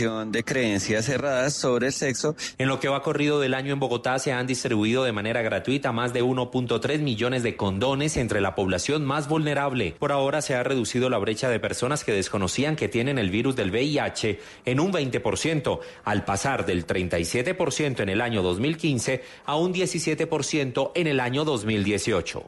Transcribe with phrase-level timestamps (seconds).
[0.00, 2.36] de creencias cerradas sobre el sexo.
[2.58, 5.90] En lo que va corrido del año en Bogotá se han distribuido de manera gratuita
[5.90, 9.96] más de 1.3 millones de condones entre la población más vulnerable.
[9.98, 13.56] Por ahora se ha reducido la brecha de personas que desconocían que tienen el virus
[13.56, 19.74] del VIH en un 20%, al pasar del 37% en el año 2015 a un
[19.74, 22.44] 17% en el año 2018.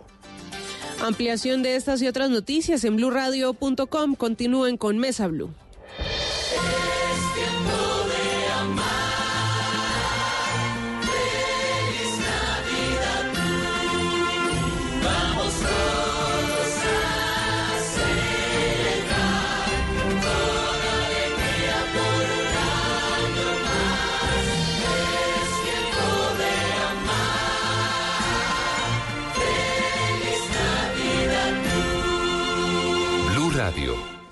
[1.00, 4.14] Ampliación de estas y otras noticias en blurradio.com.
[4.14, 5.26] Continúen con Mesa.
[5.26, 5.52] Blue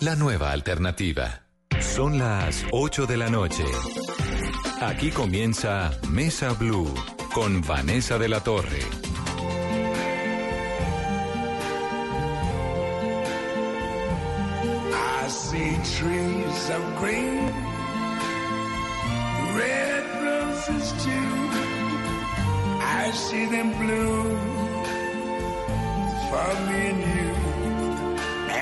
[0.00, 1.42] la nueva alternativa.
[1.78, 3.64] Son las 8 de la noche.
[4.80, 6.92] Aquí comienza Mesa Blue
[7.34, 8.80] con Vanessa de la Torre.
[14.92, 17.50] I see trees of green,
[19.54, 21.50] red roses too.
[22.80, 24.38] I see them bloom
[26.30, 27.49] for me and you.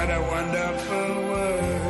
[0.00, 1.80] what a wonderful world.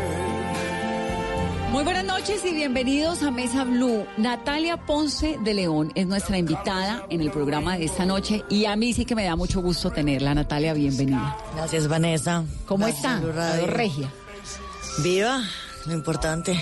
[1.70, 4.04] Muy buenas noches y bienvenidos a Mesa Blue.
[4.16, 8.74] Natalia Ponce de León es nuestra invitada en el programa de esta noche y a
[8.74, 10.34] mí sí que me da mucho gusto tenerla.
[10.34, 11.36] Natalia, bienvenida.
[11.54, 12.44] Gracias, Vanessa.
[12.66, 13.32] ¿Cómo Gracias, está?
[13.32, 14.10] Radio Regia.
[15.04, 15.44] Viva,
[15.86, 16.58] lo importante.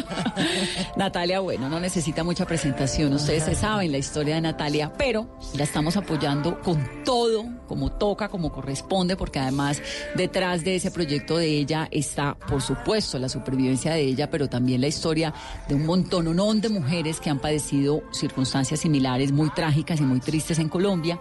[0.96, 3.12] Natalia, bueno, no necesita mucha presentación.
[3.12, 8.28] Ustedes se saben la historia de Natalia, pero la estamos apoyando con todo, como toca,
[8.28, 9.82] como corresponde, porque además
[10.14, 14.80] detrás de ese proyecto de ella está, por supuesto, la supervivencia de ella, pero también
[14.80, 15.34] la historia
[15.68, 20.58] de un montononón de mujeres que han padecido circunstancias similares, muy trágicas y muy tristes
[20.58, 21.18] en Colombia.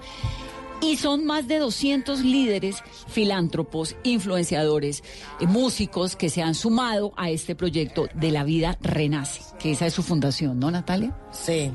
[0.82, 5.04] Y son más de 200 líderes, filántropos, influenciadores,
[5.40, 9.86] eh, músicos que se han sumado a este proyecto de la vida renace, que esa
[9.88, 11.16] es su fundación, ¿no, Natalia?
[11.32, 11.72] Sí.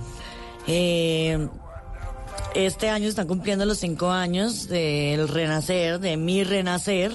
[0.67, 1.49] Eh,
[2.55, 7.13] este año están cumpliendo los cinco años del renacer, de mi renacer.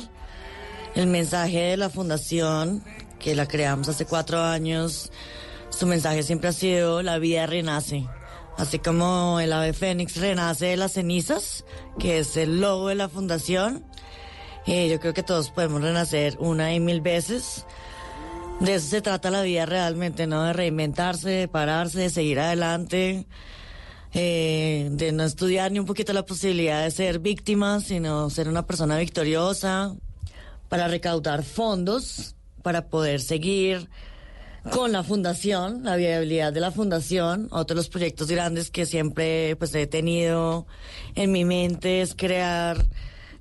[0.95, 2.83] El mensaje de la fundación,
[3.19, 5.11] que la creamos hace cuatro años,
[5.69, 8.05] su mensaje siempre ha sido la vida renace.
[8.59, 11.64] Así como el ave fénix renace de las cenizas,
[11.97, 13.86] que es el logo de la fundación.
[14.68, 17.66] Eh, yo creo que todos podemos renacer una y mil veces.
[18.59, 20.44] De eso se trata la vida realmente, ¿no?
[20.44, 23.25] De reinventarse, de pararse, de seguir adelante,
[24.14, 28.68] eh, de no estudiar ni un poquito la posibilidad de ser víctima, sino ser una
[28.68, 29.96] persona victoriosa,
[30.68, 33.90] para recaudar fondos, para poder seguir
[34.72, 37.47] con la fundación, la viabilidad de la fundación.
[37.52, 40.68] Otro de los proyectos grandes que siempre pues he tenido
[41.16, 42.86] en mi mente es crear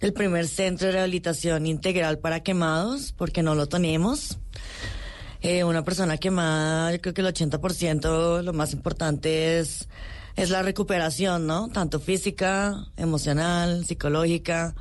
[0.01, 4.39] el primer centro de rehabilitación integral para quemados, porque no lo tenemos.
[5.41, 9.89] Eh, una persona quemada, yo creo que el 80% lo más importante es,
[10.37, 11.69] es la recuperación, ¿no?
[11.69, 14.75] Tanto física, emocional, psicológica,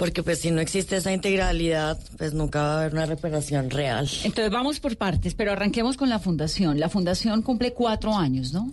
[0.00, 4.08] porque pues si no existe esa integralidad, pues nunca va a haber una recuperación real.
[4.24, 6.80] Entonces vamos por partes, pero arranquemos con la fundación.
[6.80, 8.72] La fundación cumple cuatro años, ¿no?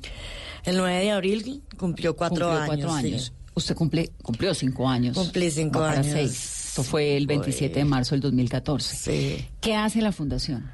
[0.63, 2.85] El 9 de abril cumplió cuatro Cumplió años.
[2.85, 3.07] cuatro sí.
[3.07, 3.33] años.
[3.55, 5.17] Usted cumple, cumplió cinco años.
[5.17, 6.13] Cumplí cinco para años.
[6.13, 6.67] seis.
[6.69, 8.95] Esto fue el 27 de marzo del 2014.
[8.95, 9.45] Sí.
[9.59, 10.71] ¿Qué hace la fundación?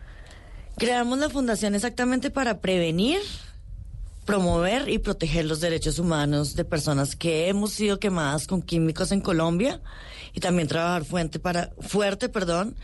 [0.78, 3.22] Creamos la fundación exactamente para prevenir,
[4.24, 9.20] promover y proteger los derechos humanos de personas que hemos sido quemadas con químicos en
[9.20, 9.82] Colombia
[10.34, 12.76] y también trabajar fuerte para, fuerte perdón,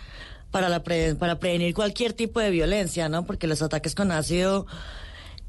[0.52, 3.26] para, la pre- para prevenir cualquier tipo de violencia, ¿no?
[3.26, 4.66] Porque los ataques con ácido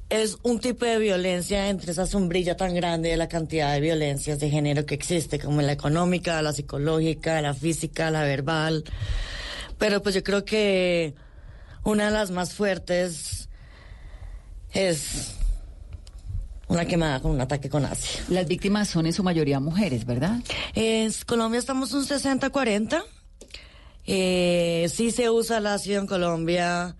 [0.08, 4.40] es un tipo de violencia entre esa sombrilla tan grande de la cantidad de violencias
[4.40, 8.82] de género que existe, como la económica, la psicológica, la física, la verbal.
[9.78, 11.14] Pero pues yo creo que
[11.84, 13.48] una de las más fuertes
[14.72, 15.36] es
[16.70, 18.24] una quemada con un ataque con ácido.
[18.28, 20.38] Las víctimas son en su mayoría mujeres, ¿verdad?
[20.74, 23.02] En Colombia estamos un 60-40.
[24.06, 26.96] Eh, sí se usa el ácido en Colombia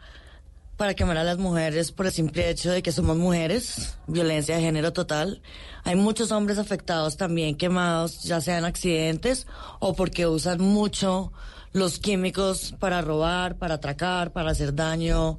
[0.77, 4.63] para quemar a las mujeres por el simple hecho de que somos mujeres, violencia de
[4.63, 5.41] género total.
[5.85, 9.47] Hay muchos hombres afectados también quemados, ya sean accidentes
[9.79, 11.33] o porque usan mucho
[11.73, 15.39] los químicos para robar, para atracar, para hacer daño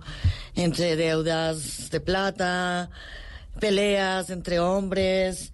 [0.55, 2.89] entre deudas de plata,
[3.59, 5.53] peleas entre hombres,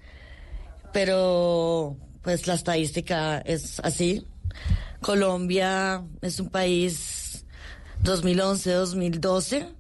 [0.94, 4.26] pero pues la estadística es así.
[5.02, 7.46] Colombia es un país
[8.04, 9.74] 2011-2012.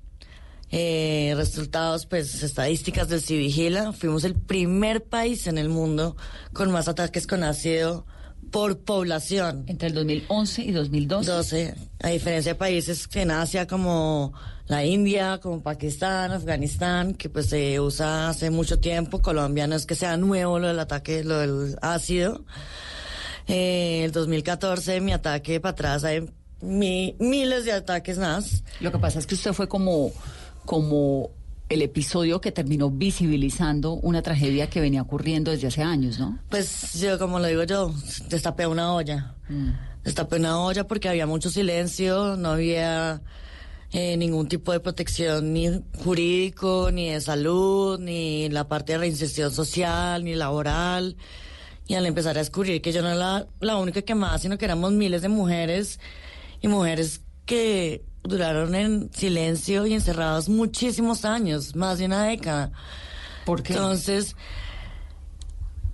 [0.70, 3.94] Eh, resultados, pues estadísticas del Civigila.
[3.94, 6.18] Fuimos el primer país en el mundo
[6.54, 8.06] con más ataques con ácido
[8.52, 9.64] por población.
[9.68, 11.32] Entre el 2011 y 2012.
[11.32, 14.34] 12, a diferencia de países en Asia como
[14.68, 19.22] la India, como Pakistán, Afganistán, que pues se usa hace mucho tiempo.
[19.22, 22.44] Colombia no es que sea nuevo lo del ataque, lo del ácido.
[23.48, 26.30] Eh, el 2014 mi ataque para atrás hay
[26.62, 28.64] mi- miles de ataques más.
[28.82, 30.12] Lo que pasa es que usted fue como,
[30.66, 31.30] como
[31.70, 36.40] el episodio que terminó visibilizando una tragedia que venía ocurriendo desde hace años, ¿no?
[36.50, 37.94] Pues yo, como lo digo yo,
[38.30, 39.36] destapé una olla.
[40.04, 43.22] Destapé una olla porque había mucho silencio, no había
[43.92, 49.52] eh, ningún tipo de protección ni jurídico, ni de salud, ni la parte de reinserción
[49.52, 51.18] social, ni laboral.
[51.86, 54.66] Y al empezar a descubrir que yo no era la, la única quemada, sino que
[54.66, 56.00] éramos miles de mujeres
[56.62, 62.72] y mujeres que duraron en silencio y encerrados muchísimos años, más de una década.
[63.46, 63.74] ¿Por qué?
[63.74, 64.36] Entonces,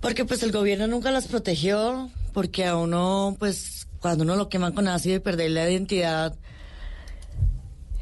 [0.00, 4.72] porque pues el gobierno nunca las protegió, porque a uno, pues, cuando uno lo queman
[4.72, 6.36] con ácido y perder la identidad,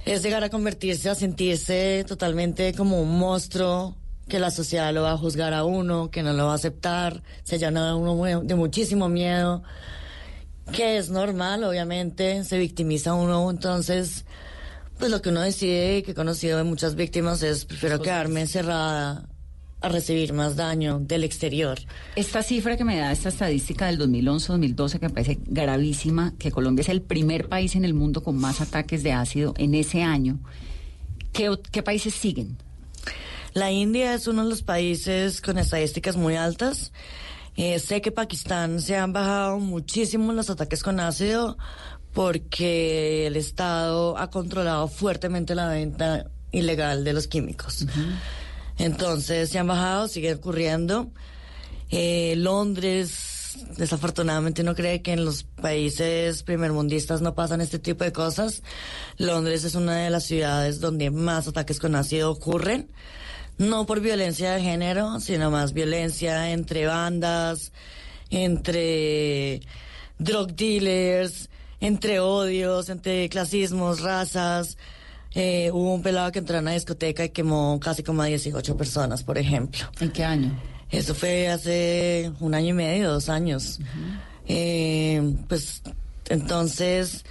[0.05, 3.97] es llegar a convertirse, a sentirse totalmente como un monstruo,
[4.29, 7.23] que la sociedad lo va a juzgar a uno, que no lo va a aceptar,
[7.45, 9.63] se llena a uno de muchísimo miedo,
[10.71, 14.25] que es normal, obviamente, se victimiza uno, entonces,
[14.99, 19.29] pues lo que uno decide, que he conocido de muchas víctimas, es prefiero quedarme encerrada
[19.83, 21.79] a recibir más daño del exterior.
[22.15, 26.83] Esta cifra que me da esta estadística del 2011-2012, que me parece gravísima, que Colombia
[26.83, 30.39] es el primer país en el mundo con más ataques de ácido en ese año.
[31.33, 32.57] ¿Qué, qué países siguen?
[33.55, 36.93] La India es uno de los países con estadísticas muy altas.
[37.57, 41.59] Eh, sé que Pakistán se han bajado muchísimo los ataques con ácido
[42.13, 47.87] porque el Estado ha controlado fuertemente la venta ilegal de los químicos.
[48.79, 51.11] Entonces se han bajado, sigue ocurriendo.
[51.91, 58.13] Eh, Londres, desafortunadamente, no cree que en los países primermundistas no pasan este tipo de
[58.13, 58.63] cosas.
[59.19, 62.91] Londres es una de las ciudades donde más ataques con ácido ocurren.
[63.63, 67.71] No por violencia de género, sino más violencia entre bandas,
[68.29, 69.61] entre
[70.19, 71.49] drug dealers,
[71.81, 74.77] entre odios, entre clasismos, razas.
[75.35, 78.77] Eh, hubo un pelado que entró a una discoteca y quemó casi como a 18
[78.77, 79.85] personas, por ejemplo.
[80.01, 80.61] ¿En qué año?
[80.91, 83.79] Eso fue hace un año y medio, dos años.
[84.49, 85.83] Eh, pues
[86.29, 87.25] entonces,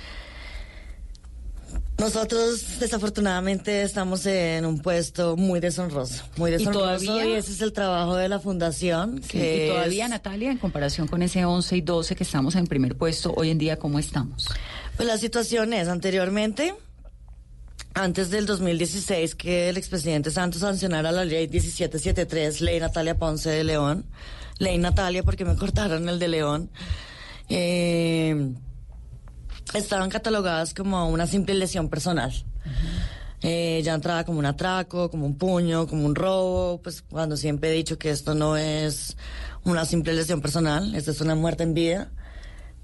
[2.01, 6.79] nosotros desafortunadamente estamos en un puesto muy deshonroso, muy deshonroso.
[7.05, 7.25] todavía?
[7.27, 9.21] Y ese es el trabajo de la fundación.
[9.21, 12.55] Sí, que y todavía, es- Natalia, en comparación con ese 11 y 12 que estamos
[12.55, 14.47] en primer puesto, hoy en día, ¿cómo estamos?
[14.97, 16.73] Pues la situación es, anteriormente,
[17.93, 23.63] antes del 2016, que el expresidente Santos sancionara la ley 1773, ley Natalia Ponce de
[23.63, 24.05] León,
[24.57, 26.69] ley Natalia porque me cortaron el de León,
[27.47, 28.53] eh,
[29.73, 32.31] estaban catalogadas como una simple lesión personal.
[33.43, 37.69] Eh, ya entraba como un atraco, como un puño, como un robo, pues cuando siempre
[37.69, 39.17] he dicho que esto no es
[39.63, 42.11] una simple lesión personal, esto es una muerte en vida,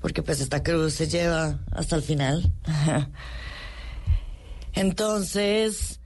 [0.01, 2.51] porque pues esta cruz se lleva hasta el final.
[4.73, 5.99] Entonces,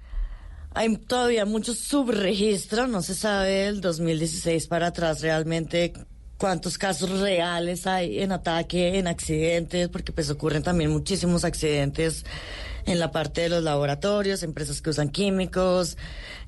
[0.73, 5.93] hay todavía mucho subregistro, no se sabe del 2016 para atrás realmente
[6.41, 12.25] cuántos casos reales hay en ataque, en accidentes, porque pues ocurren también muchísimos accidentes
[12.87, 15.97] en la parte de los laboratorios, empresas que usan químicos,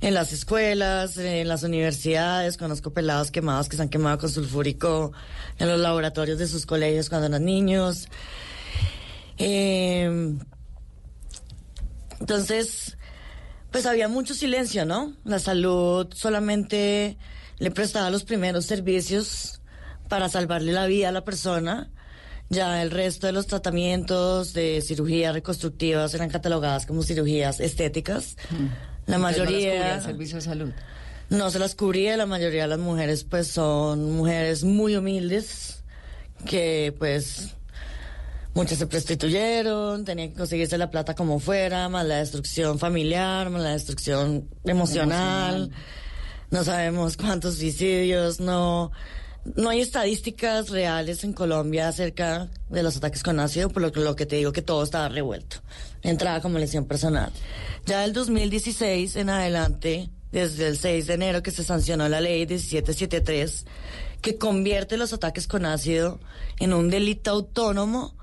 [0.02, 5.12] en las escuelas, en las universidades, conozco pelados quemados que se han quemado con sulfúrico
[5.60, 8.08] en los laboratorios de sus colegios cuando eran niños.
[9.38, 10.36] Eh,
[12.20, 12.98] Entonces,
[13.70, 15.14] pues había mucho silencio, ¿no?
[15.24, 17.20] La salud solamente
[17.60, 19.60] le prestaba los primeros servicios
[20.10, 21.90] para salvarle la vida a la persona.
[22.50, 28.36] Ya el resto de los tratamientos de cirugías reconstructivas eran catalogadas como cirugías estéticas.
[29.06, 30.70] La Entonces, no cubría mayoría el servicio de salud.
[31.30, 35.84] no se las cubría, la mayoría de las mujeres pues son mujeres muy humildes
[36.46, 37.56] que pues
[38.54, 43.64] muchas se prostituyeron, tenían que conseguirse la plata como fuera, más la destrucción familiar, más
[43.64, 45.72] la destrucción emocional.
[46.52, 48.92] No sabemos cuántos suicidios, no
[49.56, 54.00] no hay estadísticas reales en Colombia acerca de los ataques con ácido, por lo que,
[54.00, 55.58] lo que te digo que todo estaba revuelto.
[56.02, 57.32] Entrada como lesión personal.
[57.86, 62.46] Ya del 2016 en adelante, desde el 6 de enero que se sancionó la ley
[62.48, 63.66] 1773,
[64.22, 66.20] que convierte los ataques con ácido
[66.60, 68.16] en un delito autónomo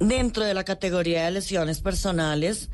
[0.00, 2.68] dentro de la categoría de lesiones personales,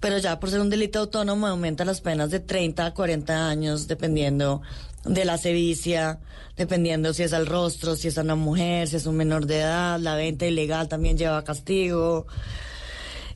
[0.00, 3.88] pero ya por ser un delito autónomo aumenta las penas de 30 a 40 años,
[3.88, 4.60] dependiendo
[5.04, 6.18] de la sevicia,
[6.56, 9.60] dependiendo si es al rostro, si es a una mujer, si es un menor de
[9.60, 12.26] edad, la venta ilegal también lleva castigo.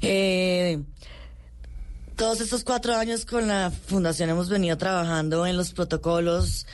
[0.00, 0.82] Eh,
[2.16, 6.66] todos estos cuatro años con la fundación hemos venido trabajando en los protocolos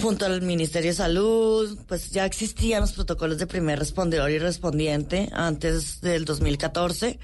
[0.00, 5.28] junto al Ministerio de Salud, pues ya existían los protocolos de primer respondedor y respondiente
[5.32, 7.18] antes del 2014,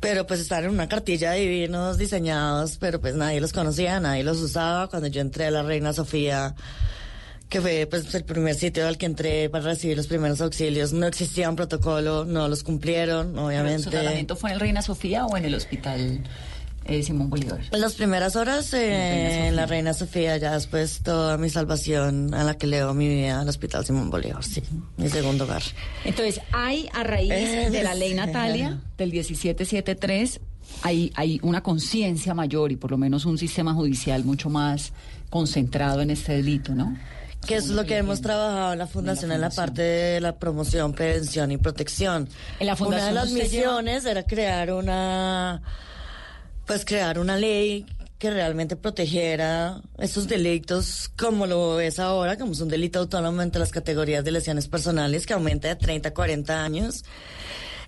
[0.00, 4.38] pero pues estaban en una cartilla divinos diseñados, pero pues nadie los conocía, nadie los
[4.38, 4.88] usaba.
[4.88, 6.54] Cuando yo entré a la Reina Sofía,
[7.50, 11.06] que fue pues el primer sitio al que entré para recibir los primeros auxilios, no
[11.06, 13.84] existía un protocolo, no los cumplieron, obviamente.
[13.84, 16.22] ¿Su tratamiento fue en el Reina Sofía o en el hospital
[16.98, 17.60] eh, Simón Bolívar?
[17.70, 22.44] En las primeras horas eh, en la Reina Sofía, ya después toda mi salvación a
[22.44, 24.62] la que leo mi vida al Hospital Simón Bolívar, sí,
[24.96, 25.62] mi segundo hogar.
[26.04, 28.14] Entonces, hay a raíz Eh, de la ley.
[28.14, 30.40] Natalia del 1773
[30.82, 34.92] hay, hay una conciencia mayor y por lo menos un sistema judicial mucho más
[35.30, 36.96] concentrado en este delito, ¿no?
[37.46, 40.92] Que es lo que hemos trabajado en la fundación, en la parte de la promoción,
[40.92, 42.28] prevención y protección.
[42.58, 45.62] En la una fundación de las misiones era crear una,
[46.66, 47.86] pues crear una ley
[48.18, 53.60] que realmente protegiera estos delitos como lo es ahora, como es un delito autónomo entre
[53.60, 57.04] las categorías de lesiones personales que aumenta de 30 a 40 años.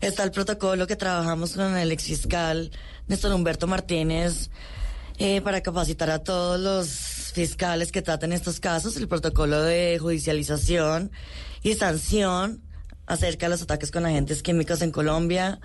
[0.00, 2.70] Está el protocolo que trabajamos con el exfiscal
[3.08, 4.48] Néstor Humberto Martínez
[5.18, 11.12] eh, para capacitar a todos los fiscales que traten estos casos, el protocolo de judicialización
[11.62, 12.62] y sanción
[13.06, 15.60] acerca de los ataques con agentes químicos en Colombia.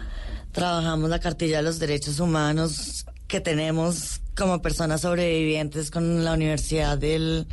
[0.62, 6.98] Trabajamos la cartilla de los derechos humanos que tenemos como personas sobrevivientes con la Universidad
[6.98, 7.46] del,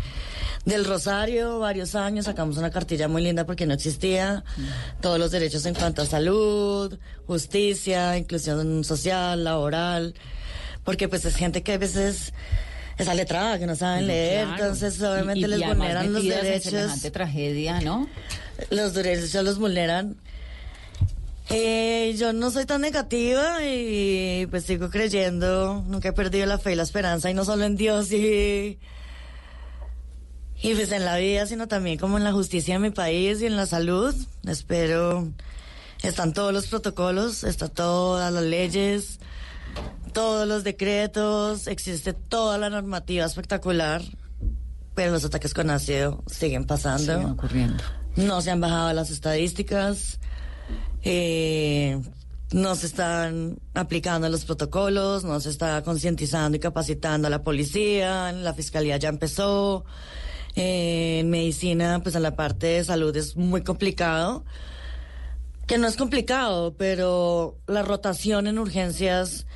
[0.65, 4.43] del Rosario, varios años, sacamos una cartilla muy linda porque no existía,
[5.03, 10.15] todos los derechos en cuanto a salud, justicia, inclusión social, laboral,
[10.83, 12.33] porque pues es gente que a veces
[12.97, 14.63] es letrada, que no saben leer, Claro.
[14.65, 18.09] entonces obviamente Y- y les vulneran los en derechos semejante tragedia, ¿no?
[18.71, 20.17] los derechos los vulneran.
[21.51, 26.73] Eh, yo no soy tan negativa y pues sigo creyendo, nunca he perdido la fe
[26.73, 28.79] y la esperanza y no solo en Dios y,
[30.63, 33.47] y pues en la vida, sino también como en la justicia de mi país y
[33.47, 34.15] en la salud.
[34.47, 35.29] Espero,
[36.03, 39.19] están todos los protocolos, están todas las leyes,
[40.15, 44.01] todos los decretos, existe toda la normativa espectacular,
[44.95, 47.15] pero los ataques con ácido siguen pasando.
[47.15, 47.85] Siguen ocurriendo.
[48.17, 50.21] No se han bajado las estadísticas,
[51.02, 52.00] eh,
[52.52, 58.33] no se están aplicando los protocolos, no se está concientizando y capacitando a la policía,
[58.33, 59.85] la fiscalía ya empezó.
[60.56, 64.44] Eh, en medicina, pues en la parte de salud es muy complicado.
[65.66, 69.47] Que no es complicado, pero la rotación en urgencias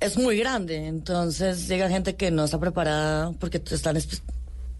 [0.00, 0.86] es muy grande.
[0.86, 3.98] Entonces llega gente que no está preparada porque están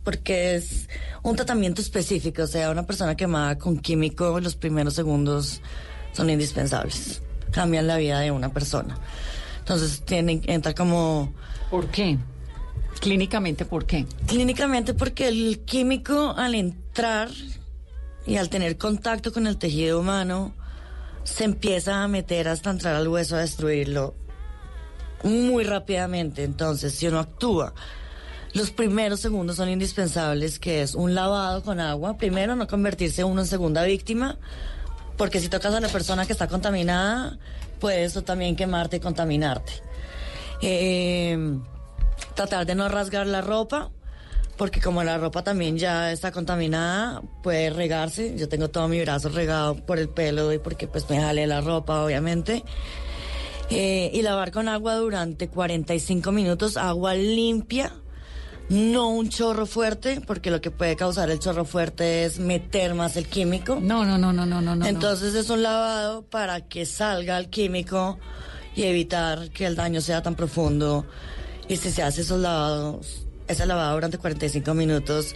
[0.05, 0.89] porque es
[1.23, 5.61] un tratamiento específico, o sea, una persona quemada con químico, los primeros segundos
[6.13, 8.99] son indispensables, cambian la vida de una persona.
[9.59, 11.33] Entonces tienen entra como
[11.71, 12.19] ¿Por qué?
[13.01, 14.07] Clínicamente, ¿por qué?
[14.27, 17.31] clínicamente porque el químico al entrar
[18.27, 20.55] y al tener contacto con el tejido humano
[21.25, 24.15] se empieza a meter hasta entrar al hueso a destruirlo
[25.25, 26.45] muy rápidamente.
[26.45, 27.75] Entonces, si uno actúa,
[28.55, 32.17] los primeros segundos son indispensables, que es un lavado con agua.
[32.17, 34.39] Primero, no convertirse uno en segunda víctima,
[35.17, 37.39] porque si tocas a la persona que está contaminada,
[37.81, 39.73] puedes tú también quemarte y contaminarte.
[40.63, 41.59] Eh,
[42.35, 43.91] tratar de no rasgar la ropa,
[44.57, 48.37] porque como la ropa también ya está contaminada, puede regarse.
[48.37, 51.61] Yo tengo todo mi brazo regado por el pelo y porque pues me jale la
[51.61, 52.63] ropa, obviamente.
[53.71, 57.93] Eh, y lavar con agua durante 45 minutos, agua limpia,
[58.69, 63.17] no un chorro fuerte, porque lo que puede causar el chorro fuerte es meter más
[63.17, 63.79] el químico.
[63.81, 64.77] No, no, no, no, no, no.
[64.77, 64.87] no.
[64.87, 68.19] Entonces es un lavado para que salga el químico
[68.75, 71.07] y evitar que el daño sea tan profundo.
[71.69, 75.35] Y si se hace esos lavados, ese lavado durante 45 minutos,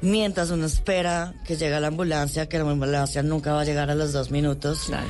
[0.00, 3.94] mientras uno espera que llegue la ambulancia, que la ambulancia nunca va a llegar a
[3.94, 4.84] los dos minutos.
[4.86, 5.08] Claro.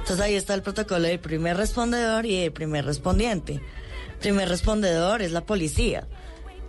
[0.00, 3.60] Entonces ahí está el protocolo del primer respondedor y el primer respondiente.
[4.20, 6.06] Primer respondedor es la policía,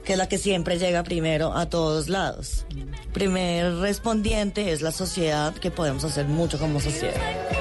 [0.03, 2.65] que es la que siempre llega primero a todos lados.
[3.13, 7.61] Primer respondiente es la sociedad, que podemos hacer mucho como sociedad.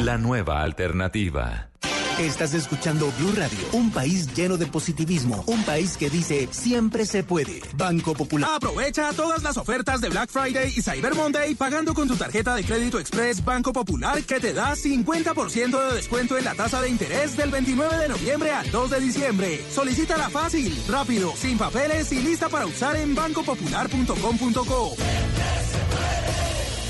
[0.00, 1.70] la nueva alternativa.
[2.18, 7.22] Estás escuchando Blue Radio, un país lleno de positivismo, un país que dice siempre se
[7.22, 7.62] puede.
[7.76, 8.50] Banco Popular.
[8.56, 12.64] Aprovecha todas las ofertas de Black Friday y Cyber Monday pagando con tu tarjeta de
[12.64, 17.36] crédito Express Banco Popular que te da 50% de descuento en la tasa de interés
[17.36, 19.64] del 29 de noviembre al 2 de diciembre.
[19.70, 24.96] Solicítala fácil, rápido, sin papeles y lista para usar en bancopopular.com.co.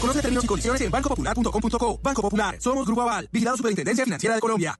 [0.00, 2.00] Conoce términos y condiciones en bancopopular.com.co.
[2.02, 4.78] Banco Popular, somos Grupo Aval, vigilado Superintendencia Financiera de Colombia.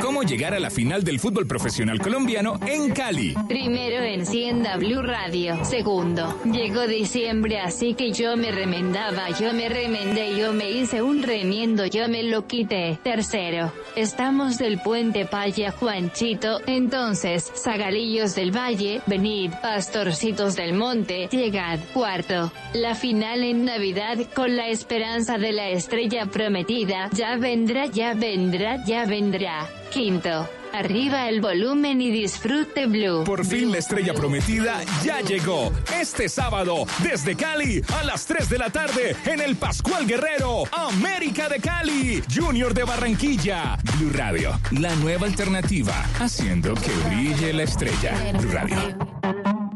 [0.00, 3.34] ¿Cómo llegar a la final del fútbol profesional colombiano en Cali?
[3.48, 5.64] Primero encienda Blue Radio.
[5.64, 11.22] Segundo, llegó diciembre, así que yo me remendaba, yo me remendé, yo me hice un
[11.22, 13.00] remiendo, yo me lo quité.
[13.02, 21.80] Tercero, estamos del puente Paya Juanchito, entonces, Zagalillos del Valle, venid, pastorcitos del monte, llegad.
[21.92, 28.14] Cuarto, la final en Navidad con la esperanza de la estrella prometida, ya vendrá, ya
[28.14, 29.68] vendrá, ya vendrá.
[29.92, 33.22] Quinto, arriba el volumen y disfrute Blue.
[33.22, 35.72] Por fin la estrella prometida ya llegó.
[36.00, 41.48] Este sábado, desde Cali, a las 3 de la tarde, en el Pascual Guerrero, América
[41.48, 43.78] de Cali, Junior de Barranquilla.
[43.96, 48.32] Blue Radio, la nueva alternativa, haciendo que brille la estrella.
[48.32, 49.67] Blue Radio.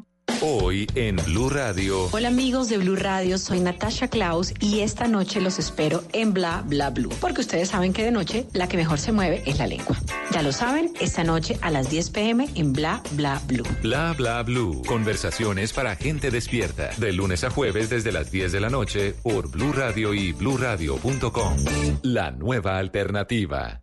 [0.45, 2.09] Hoy en Blue Radio.
[2.11, 6.65] Hola amigos de Blue Radio, soy Natasha Klaus y esta noche los espero en Bla
[6.67, 9.69] Bla Blue, porque ustedes saben que de noche la que mejor se mueve es la
[9.69, 9.97] lengua.
[10.33, 13.63] Ya lo saben, esta noche a las 10 pm en Bla Bla Blue.
[13.83, 14.83] Bla bla blue.
[14.85, 16.91] Conversaciones para gente despierta.
[16.97, 21.57] De lunes a jueves desde las 10 de la noche por Blue Radio y bluradio.com.
[22.03, 23.83] La nueva alternativa.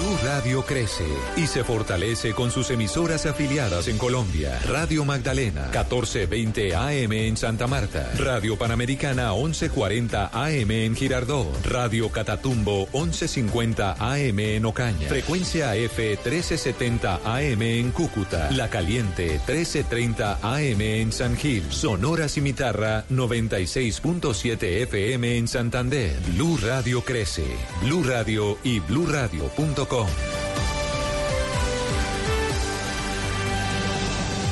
[0.00, 1.04] Blue Radio crece
[1.36, 4.58] y se fortalece con sus emisoras afiliadas en Colombia.
[4.66, 8.10] Radio Magdalena, 1420 AM en Santa Marta.
[8.16, 11.66] Radio Panamericana, 1140 AM en Girardot.
[11.66, 15.06] Radio Catatumbo, 1150 AM en Ocaña.
[15.06, 18.50] Frecuencia F, 1370 AM en Cúcuta.
[18.52, 21.64] La Caliente, 1330 AM en San Gil.
[21.70, 26.16] Sonora Cimitarra, 96.7 FM en Santander.
[26.32, 27.44] Blue Radio crece.
[27.82, 29.90] Blue Radio y bluradio.com.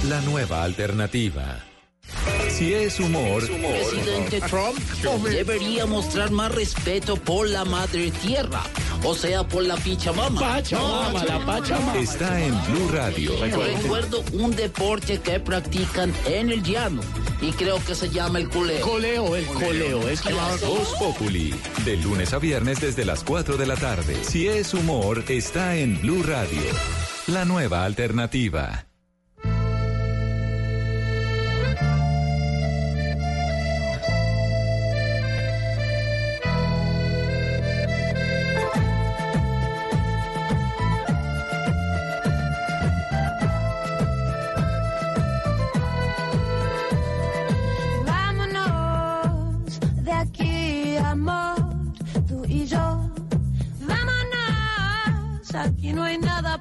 [0.09, 1.65] La nueva alternativa.
[2.49, 4.79] Si es humor, presidente Trump
[5.25, 8.63] debería mostrar más respeto por la madre tierra
[9.05, 10.41] o sea, por la Pachamama.
[10.41, 11.97] Pachamama, la Pachamama.
[11.97, 13.33] está en Blue Radio.
[13.41, 17.03] Recuerdo un deporte que practican en el llano
[17.41, 18.81] y creo que se llama el coleo.
[18.81, 20.67] Coleo, el coleo, es claro.
[20.67, 24.17] Voz Populi, de lunes a viernes desde las 4 de la tarde.
[24.25, 26.63] Si es humor, está en Blue Radio.
[27.27, 28.88] La nueva alternativa.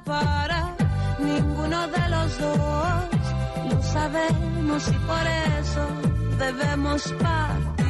[0.08, 0.74] Para
[1.18, 3.04] ninguno de los dos.
[3.70, 5.26] Lo sabemos y por
[5.60, 5.86] eso
[6.38, 7.86] debemos partir.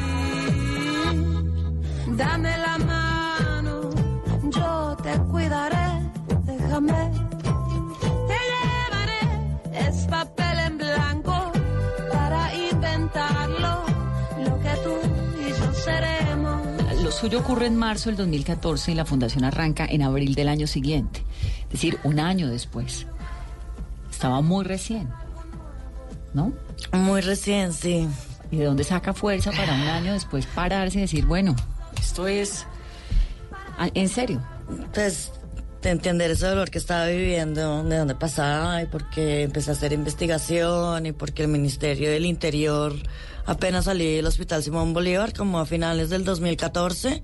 [2.17, 3.89] Dame la mano,
[4.43, 5.87] yo te cuidaré,
[6.43, 7.11] déjame.
[8.29, 11.51] Te llevaré, es papel en blanco
[12.11, 13.85] para inventarlo,
[14.43, 14.95] lo que tú
[15.39, 16.61] y yo seremos.
[17.03, 20.67] Lo suyo ocurre en marzo del 2014 y la fundación arranca en abril del año
[20.67, 21.23] siguiente,
[21.69, 23.05] es decir, un año después.
[24.09, 25.07] Estaba muy recién,
[26.33, 26.51] ¿no?
[26.91, 28.07] Muy recién, sí.
[28.51, 31.55] ¿Y de dónde saca fuerza para un año después pararse y decir, bueno,
[31.99, 32.65] esto es...
[33.77, 34.41] ah, ¿En serio?
[34.93, 35.31] Pues
[35.81, 39.73] de entender ese dolor que estaba viviendo, de dónde pasaba y por qué empecé a
[39.73, 42.93] hacer investigación y porque el Ministerio del Interior
[43.45, 47.23] apenas salí del Hospital Simón Bolívar como a finales del 2014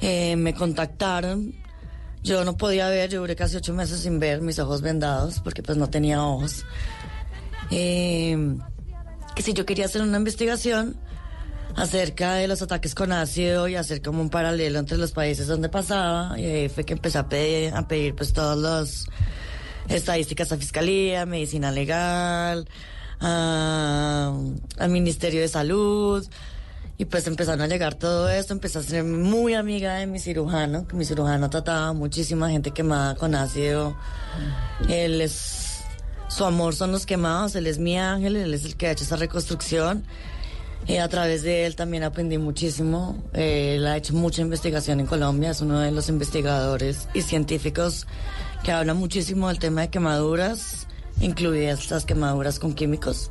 [0.00, 1.54] eh, me contactaron
[2.22, 5.62] yo no podía ver yo duré casi ocho meses sin ver mis ojos vendados porque
[5.62, 6.64] pues no tenía ojos
[7.70, 8.36] Eh,
[9.34, 10.96] que si yo quería hacer una investigación
[11.74, 15.70] acerca de los ataques con ácido y hacer como un paralelo entre los países donde
[15.70, 16.38] pasaba.
[16.38, 19.06] Y ahí fue que empecé a pedir, a pedir pues todas las
[19.88, 22.68] estadísticas a Fiscalía, Medicina Legal,
[23.20, 24.34] a-
[24.78, 26.26] al Ministerio de Salud.
[27.02, 30.86] Y pues empezaron a llegar todo esto, empecé a ser muy amiga de mi cirujano,
[30.86, 33.96] que mi cirujano trataba muchísima gente quemada con ácido.
[34.88, 35.80] Él es,
[36.28, 39.02] su amor son los quemados, él es mi ángel, él es el que ha hecho
[39.02, 40.04] esa reconstrucción.
[40.86, 43.20] Y a través de él también aprendí muchísimo.
[43.32, 48.06] Él ha hecho mucha investigación en Colombia, es uno de los investigadores y científicos
[48.62, 50.86] que habla muchísimo del tema de quemaduras,
[51.20, 53.28] incluidas las quemaduras con químicos.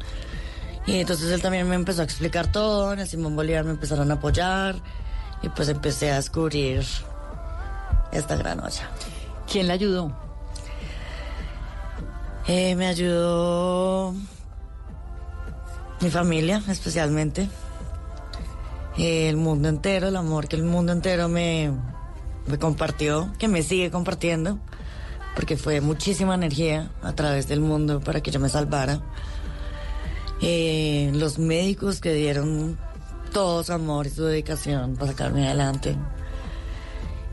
[0.85, 4.09] Y entonces él también me empezó a explicar todo, en el Simón Bolívar me empezaron
[4.11, 4.75] a apoyar
[5.43, 6.83] y pues empecé a descubrir
[8.11, 8.89] esta gran olla.
[9.49, 10.15] ¿Quién le ayudó?
[12.47, 14.13] Eh, me ayudó
[16.01, 17.47] mi familia, especialmente.
[18.97, 21.71] Eh, el mundo entero, el amor que el mundo entero me,
[22.47, 24.59] me compartió, que me sigue compartiendo,
[25.35, 29.01] porque fue muchísima energía a través del mundo para que yo me salvara.
[30.41, 32.77] Eh, los médicos que dieron
[33.31, 35.95] todo su amor y su dedicación para sacarme adelante.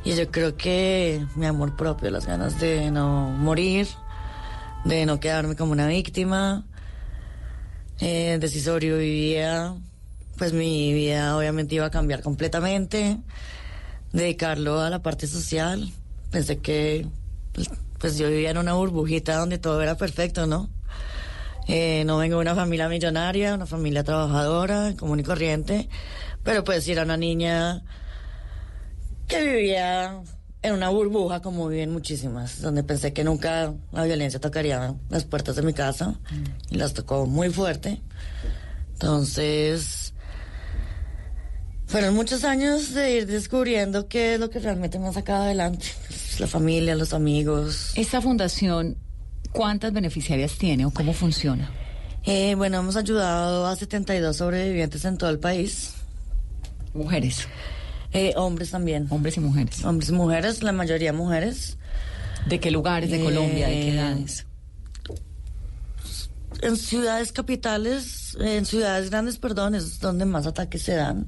[0.05, 3.89] Y yo creo que mi amor propio, las ganas de no morir,
[4.85, 6.67] de no quedarme como una víctima,
[8.01, 9.75] eh, de si sobrevivía,
[10.37, 13.19] pues mi vida obviamente iba a cambiar completamente,
[14.13, 15.93] dedicarlo a la parte social.
[16.31, 17.07] Pensé que
[17.53, 17.69] pues,
[17.99, 20.71] pues yo vivía en una burbujita donde todo era perfecto, ¿no?
[21.69, 25.89] Eh, no vengo de una familia millonaria, una familia trabajadora, común y corriente,
[26.43, 27.85] pero pues era una niña
[29.27, 30.23] que vivía
[30.63, 35.57] en una burbuja como viven muchísimas, donde pensé que nunca la violencia tocaría las puertas
[35.57, 36.19] de mi casa
[36.71, 38.01] y las tocó muy fuerte.
[38.95, 40.15] Entonces,
[41.87, 45.87] fueron muchos años de ir descubriendo qué es lo que realmente me ha sacado adelante.
[46.07, 47.93] Pues, La familia, los amigos.
[47.95, 48.97] ¿Esta fundación
[49.53, 51.71] cuántas beneficiarias tiene o cómo funciona?
[52.25, 55.95] Eh, bueno, hemos ayudado a 72 sobrevivientes en todo el país.
[56.95, 57.47] Mujeres.
[58.13, 59.07] Eh, hombres también.
[59.11, 59.85] Hombres y mujeres.
[59.85, 61.79] Hombres y mujeres, la mayoría mujeres.
[62.47, 63.69] ¿De qué lugares de Colombia?
[63.69, 64.47] ¿De qué Eh, edades?
[66.63, 71.27] En ciudades capitales, en ciudades grandes, perdón, es donde más ataques se dan.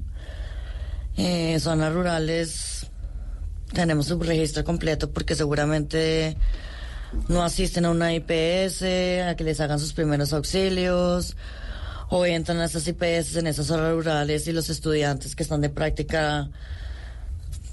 [1.17, 2.87] Eh, zonas rurales
[3.73, 6.35] tenemos su registro completo porque seguramente
[7.27, 8.83] no asisten a una IPS,
[9.27, 11.35] a que les hagan sus primeros auxilios,
[12.09, 15.69] o entran a esas IPS en esas zonas rurales y los estudiantes que están de
[15.69, 16.49] práctica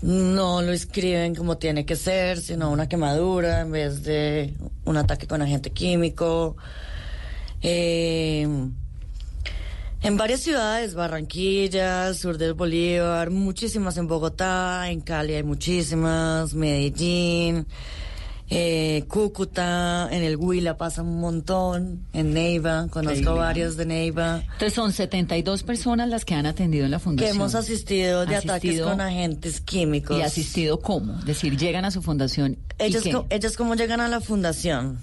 [0.01, 5.27] no lo escriben como tiene que ser, sino una quemadura en vez de un ataque
[5.27, 6.57] con agente químico.
[7.62, 8.46] Eh,
[10.01, 17.66] en varias ciudades, Barranquilla, sur del Bolívar, muchísimas en Bogotá, en Cali hay muchísimas, Medellín,
[18.50, 23.40] eh, Cúcuta, en el Huila pasa un montón, en Neiva, conozco Increíble.
[23.40, 24.40] varios de Neiva.
[24.42, 27.37] Entonces son 72 personas las que han atendido en la Que fundación.
[27.37, 30.18] hemos asistido de ataques con agentes químicos.
[30.18, 31.18] ¿Y asistido cómo?
[31.18, 32.56] Es decir, llegan a su fundación.
[32.78, 33.14] ¿y Ellos, qué?
[33.30, 34.98] ellos cómo llegan a la fundación?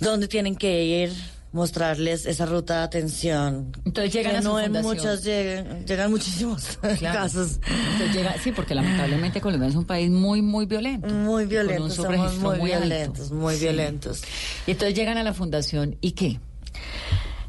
[0.00, 1.12] dónde tienen que ir,
[1.52, 3.72] mostrarles esa ruta de atención.
[3.84, 4.94] Entonces llegan Que a su no en fundación.
[4.96, 7.18] muchas llegan, llegan muchísimos Claro.
[7.18, 7.60] casos.
[7.92, 11.08] Entonces llega- sí, porque lamentablemente Colombia es un país muy, muy violento.
[11.08, 12.06] Muy Con violentos, un
[12.40, 12.86] muy, alto.
[12.88, 13.60] violentos, muy Sí.
[13.64, 14.22] violentos.
[14.66, 16.40] Y entonces llegan a la fundación y qué?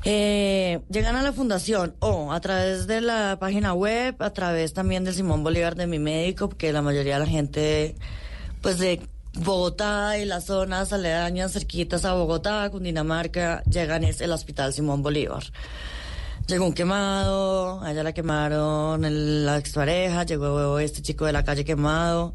[0.06, 5.06] Eh, llegan a la fundación o a través de la página web, a través también
[5.06, 7.96] del Simón Bolívar de mi médico, porque la mayoría de la gente,
[8.62, 9.02] pues de
[9.34, 15.44] Bogotá y las zonas aledañas cerquitas a Bogotá, Cundinamarca, llegan es el Hospital Simón Bolívar.
[16.48, 21.46] Llegó un quemado, a ella la quemaron, el- la expareja, llegó este chico de la
[21.46, 22.34] calle quemado.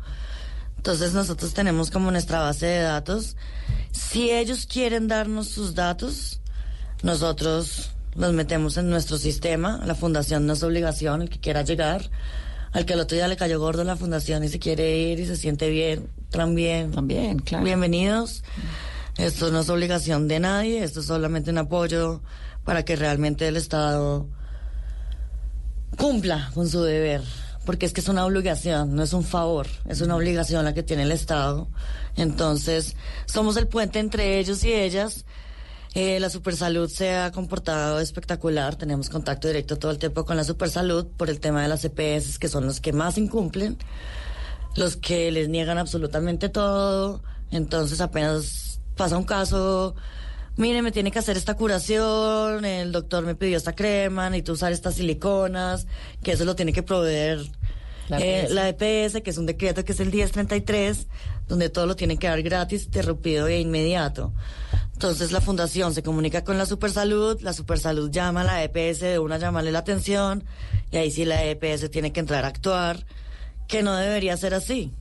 [0.79, 3.37] Entonces nosotros tenemos como nuestra base de datos.
[3.93, 6.41] Si ellos quieren darnos sus datos,
[7.03, 9.81] nosotros los metemos en nuestro sistema.
[9.85, 12.11] La fundación no es obligación, el que quiera llegar.
[12.73, 15.27] Al que el otro día le cayó gordo la fundación y se quiere ir y
[15.27, 16.91] se siente bien, también.
[16.91, 17.65] También, claro.
[17.65, 18.43] Bienvenidos.
[19.17, 22.21] Esto no es obligación de nadie, esto es solamente un apoyo
[22.65, 24.29] para que realmente el Estado
[25.97, 27.23] cumpla con su deber,
[27.65, 30.85] porque es que es una obligación, no es un favor, es una obligación la que
[30.85, 31.69] tiene el Estado.
[32.17, 32.95] Entonces,
[33.27, 35.25] somos el puente entre ellos y ellas.
[35.95, 40.45] Eh, la Supersalud se ha comportado espectacular, tenemos contacto directo todo el tiempo con la
[40.45, 43.79] Supersalud por el tema de las EPS, que son los que más incumplen,
[44.77, 47.23] los que les niegan absolutamente todo.
[47.51, 49.95] Entonces, apenas pasa un caso,
[50.57, 54.73] mire, me tiene que hacer esta curación, el doctor me pidió esta crema, necesito usar
[54.73, 55.87] estas siliconas,
[56.23, 57.41] que eso lo tiene que proveer
[58.09, 58.51] La eh, EPS.
[58.53, 61.07] la EPS, que es un decreto que es el 1033,
[61.47, 64.33] donde todo lo tienen que dar gratis, interrumpido e inmediato.
[64.95, 69.19] Entonces la fundación se comunica con la Supersalud, la Supersalud llama a la EPS de
[69.19, 70.45] una llamarle la atención,
[70.91, 73.05] y ahí sí la EPS tiene que entrar a actuar,
[73.69, 74.93] que no debería ser así.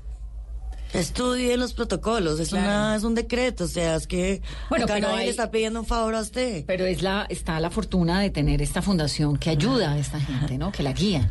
[0.93, 2.65] Estudie los protocolos, es Claro.
[2.65, 5.51] una es un decreto, o sea, es que Bueno, acá pero nadie hay- le está
[5.51, 6.63] pidiendo un favor a usted.
[6.65, 10.57] Pero es la, está la fortuna de tener esta fundación que ayuda a esta gente,
[10.57, 10.71] ¿no?
[10.71, 11.29] Que la guía.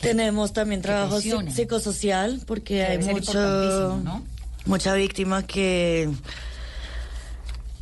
[0.00, 4.22] Tenemos también trabajo psicosocial porque Que hay mucho ¿no?
[4.66, 6.10] mucha víctima que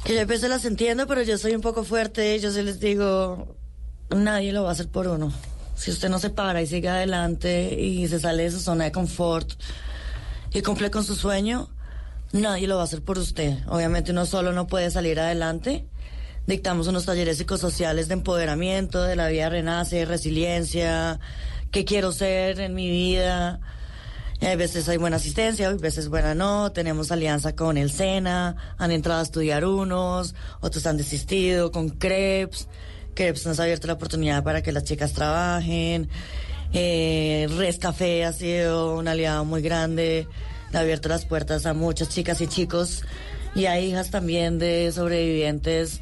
[0.04, 2.80] que yo a veces las entiendo, pero yo soy un poco fuerte, yo se les
[2.80, 3.54] digo,
[4.10, 5.32] nadie lo va a hacer por uno.
[5.76, 8.92] Si usted no se para y sigue adelante y se sale de su zona de
[8.92, 9.52] confort
[10.52, 11.68] y cumple con su sueño,
[12.32, 13.58] nadie lo va a hacer por usted.
[13.68, 15.86] Obviamente uno solo no puede salir adelante.
[16.46, 21.20] Dictamos unos talleres psicosociales de empoderamiento, de la vida renace, resiliencia,
[21.72, 23.58] qué quiero ser en mi vida.
[24.40, 26.70] Hay veces hay buena asistencia, hay veces buena no.
[26.70, 32.68] Tenemos alianza con el SENA, han entrado a estudiar unos, otros han desistido con CREPS.
[33.14, 36.08] CREPS nos ha abierto la oportunidad para que las chicas trabajen.
[36.72, 40.26] Eh, Res Café ha sido un aliado muy grande,
[40.72, 43.02] ha abierto las puertas a muchas chicas y chicos
[43.54, 46.00] y a hijas también de sobrevivientes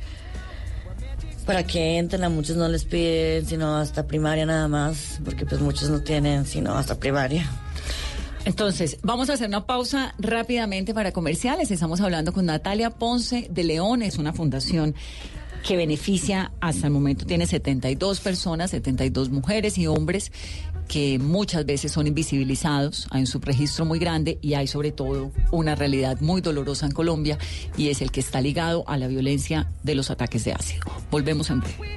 [1.51, 5.61] para que entren, a muchos no les piden sino hasta primaria nada más, porque pues
[5.61, 7.45] muchos no tienen sino hasta primaria.
[8.45, 11.73] Entonces, vamos a hacer una pausa rápidamente para comerciales.
[11.73, 14.95] Estamos hablando con Natalia Ponce de León, es una fundación
[15.67, 20.33] que beneficia hasta el momento, tiene 72 personas, 72 mujeres y hombres
[20.91, 25.77] que muchas veces son invisibilizados, hay un subregistro muy grande y hay sobre todo una
[25.77, 27.39] realidad muy dolorosa en Colombia
[27.77, 30.83] y es el que está ligado a la violencia de los ataques de ácido.
[31.11, 31.97] Volvemos en breve.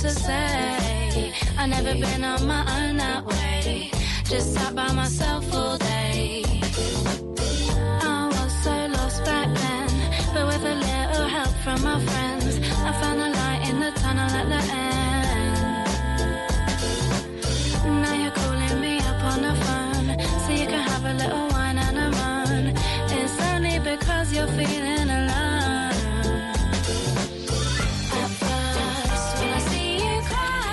[0.00, 1.32] to say.
[1.58, 3.90] I never been on my own that way.
[4.24, 6.42] Just sat by myself all day.
[8.02, 9.90] I was so lost back then,
[10.32, 12.56] but with a little help from my friends,
[12.88, 15.00] I found a light in the tunnel at the end.
[18.02, 20.08] Now you're calling me up on the phone
[20.46, 22.74] So you can have a little wine and a moan
[23.18, 24.99] It's only because you're feeling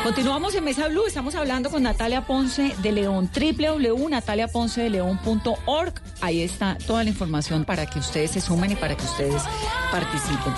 [0.07, 5.93] Continuamos en Mesa Blue, estamos hablando con Natalia Ponce de León, www.nataliaponcedeleón.org.
[6.21, 9.43] Ahí está toda la información para que ustedes se sumen y para que ustedes
[9.91, 10.53] participen.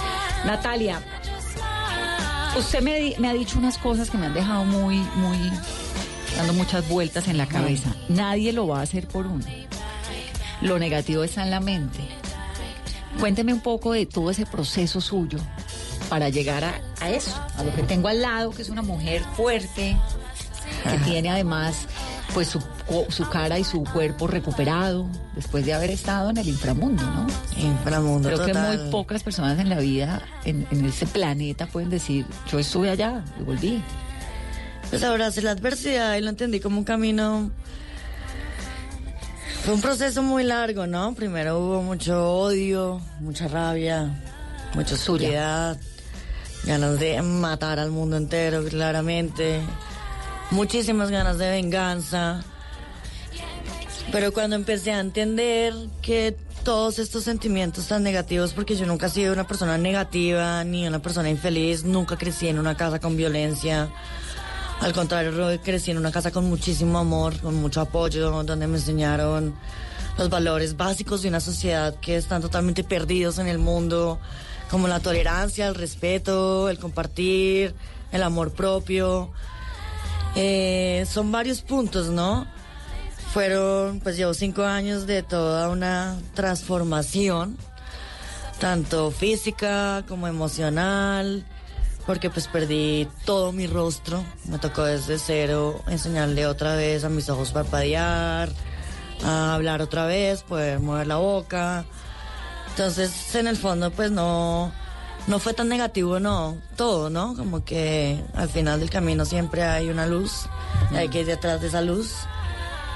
[0.46, 1.02] Natalia,
[2.60, 5.52] usted me, me ha dicho unas cosas que me han dejado muy, muy,
[6.38, 7.96] dando muchas vueltas en la cabeza.
[8.08, 9.46] Nadie lo va a hacer por uno.
[10.62, 12.08] Lo negativo está en la mente.
[13.20, 15.40] Cuénteme un poco de todo ese proceso suyo
[16.10, 19.22] para llegar a, a eso, a lo que tengo al lado, que es una mujer
[19.36, 19.96] fuerte,
[20.84, 21.88] que tiene además
[22.34, 22.62] pues su,
[23.10, 27.28] su cara y su cuerpo recuperado después de haber estado en el inframundo, ¿no?
[27.58, 32.26] Inframundo, Creo que muy pocas personas en la vida, en, en este planeta, pueden decir,
[32.52, 33.84] yo estuve allá y volví.
[34.90, 37.52] Pues abracé la adversidad y lo entendí como un camino.
[39.64, 41.14] Fue un proceso muy largo, ¿no?
[41.14, 44.20] Primero hubo mucho odio, mucha rabia,
[44.74, 45.78] mucha oscuridad,
[46.70, 49.60] ganas de matar al mundo entero, claramente.
[50.52, 52.44] Muchísimas ganas de venganza.
[54.12, 59.10] Pero cuando empecé a entender que todos estos sentimientos tan negativos porque yo nunca he
[59.10, 63.90] sido una persona negativa ni una persona infeliz, nunca crecí en una casa con violencia.
[64.80, 69.56] Al contrario, crecí en una casa con muchísimo amor, con mucho apoyo, donde me enseñaron
[70.20, 74.20] los valores básicos de una sociedad que están totalmente perdidos en el mundo,
[74.70, 77.74] como la tolerancia, el respeto, el compartir,
[78.12, 79.32] el amor propio.
[80.36, 82.48] Eh, son varios puntos, ¿no?
[83.34, 87.58] Fueron, pues llevo cinco años de toda una transformación,
[88.60, 91.46] tanto física como emocional,
[92.06, 97.30] porque pues perdí todo mi rostro, me tocó desde cero enseñarle otra vez a mis
[97.30, 98.50] ojos parpadear,
[99.24, 101.86] a hablar otra vez, poder mover la boca.
[102.72, 104.72] Entonces, en el fondo, pues no,
[105.28, 107.36] no fue tan negativo, no, todo, ¿no?
[107.36, 110.46] Como que al final del camino siempre hay una luz,
[110.92, 112.14] y hay que ir detrás de esa luz.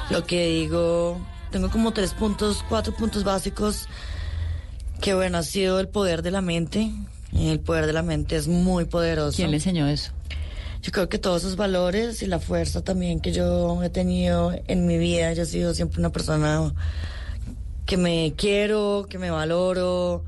[0.10, 1.20] Lo que digo,
[1.52, 3.88] tengo como tres puntos, cuatro puntos básicos,
[5.02, 6.92] que bueno, ha sido el poder de la mente.
[7.34, 9.36] El poder de la mente es muy poderoso.
[9.36, 10.12] ¿Quién le enseñó eso?
[10.82, 14.86] Yo creo que todos esos valores y la fuerza también que yo he tenido en
[14.86, 16.74] mi vida, yo he sido siempre una persona
[17.86, 20.24] que me quiero, que me valoro,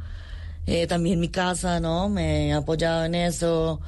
[0.67, 2.09] eh, también mi casa, ¿no?
[2.09, 3.79] Me he apoyado en eso.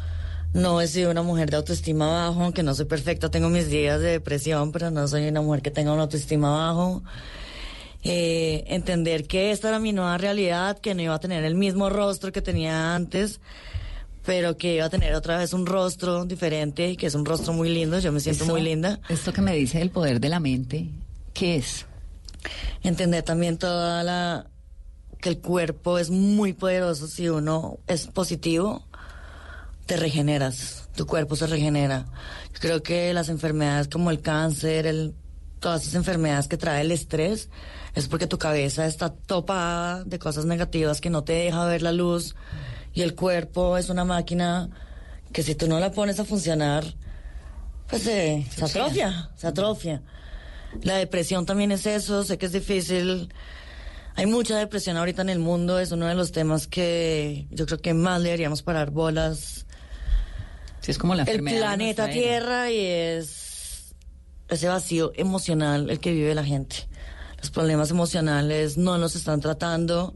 [0.53, 3.99] No he sido una mujer de autoestima bajo, aunque no soy perfecta, tengo mis días
[3.99, 7.03] de depresión, pero no soy una mujer que tenga una autoestima bajo.
[8.03, 11.89] Eh, entender que esta era mi nueva realidad, que no iba a tener el mismo
[11.89, 13.41] rostro que tenía antes,
[14.25, 17.53] pero que iba a tener otra vez un rostro diferente y que es un rostro
[17.53, 18.99] muy lindo, yo me siento muy linda.
[19.09, 20.87] Esto que me dice el poder de la mente,
[21.33, 21.85] ¿qué es?
[22.83, 24.47] Entender también toda la
[25.19, 28.85] que el cuerpo es muy poderoso si uno es positivo,
[29.85, 32.05] te regeneras, tu cuerpo se regenera.
[32.53, 35.15] Yo creo que las enfermedades como el cáncer, el,
[35.59, 37.49] todas esas enfermedades que trae el estrés,
[37.95, 41.91] es porque tu cabeza está topada de cosas negativas que no te deja ver la
[41.91, 42.35] luz
[42.93, 44.69] y el cuerpo es una máquina
[45.33, 46.83] que si tú no la pones a funcionar,
[47.87, 50.03] pues se, se atrofia, se atrofia.
[50.81, 53.29] La depresión también es eso, sé que es difícil.
[54.15, 57.79] Hay mucha depresión ahorita en el mundo, es uno de los temas que yo creo
[57.79, 59.65] que más le deberíamos parar bolas.
[60.81, 62.09] Sí, es como la el enfermedad de planeta.
[62.09, 63.95] Tierra y es
[64.49, 66.87] ese vacío emocional el que vive la gente.
[67.39, 70.15] Los problemas emocionales no los están tratando.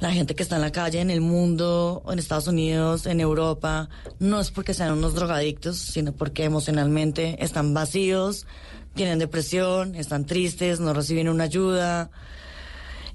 [0.00, 3.90] La gente que está en la calle, en el mundo, en Estados Unidos, en Europa,
[4.18, 8.46] no es porque sean unos drogadictos, sino porque emocionalmente están vacíos,
[8.94, 12.10] tienen depresión, están tristes, no reciben una ayuda.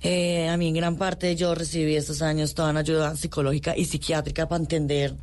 [0.02, 3.86] Eh, a mí en gran parte yo recibí estos años toda una ayuda psicológica y
[3.86, 5.16] psiquiátrica para entender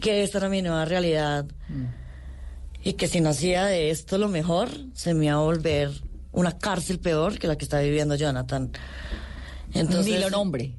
[0.00, 1.46] que esta era mi nueva realidad
[2.82, 5.90] y que si no hacía de esto lo mejor, se me iba a volver
[6.32, 8.70] una cárcel peor que la que está viviendo Jonathan.
[9.72, 10.74] Entonces, Ni lo nombre.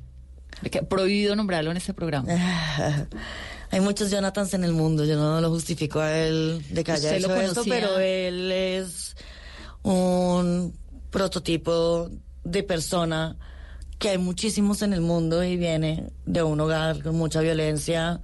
[0.89, 2.29] Prohibido nombrarlo en este programa.
[3.75, 7.09] Hay muchos Jonathans en el mundo, yo no lo justifico a él de que haya
[7.09, 9.17] ¿Usted lo hecho esto, pero él es
[9.83, 10.73] un
[11.11, 12.09] prototipo
[12.45, 13.35] de persona
[13.99, 18.21] que hay muchísimos en el mundo y viene de un hogar con mucha violencia.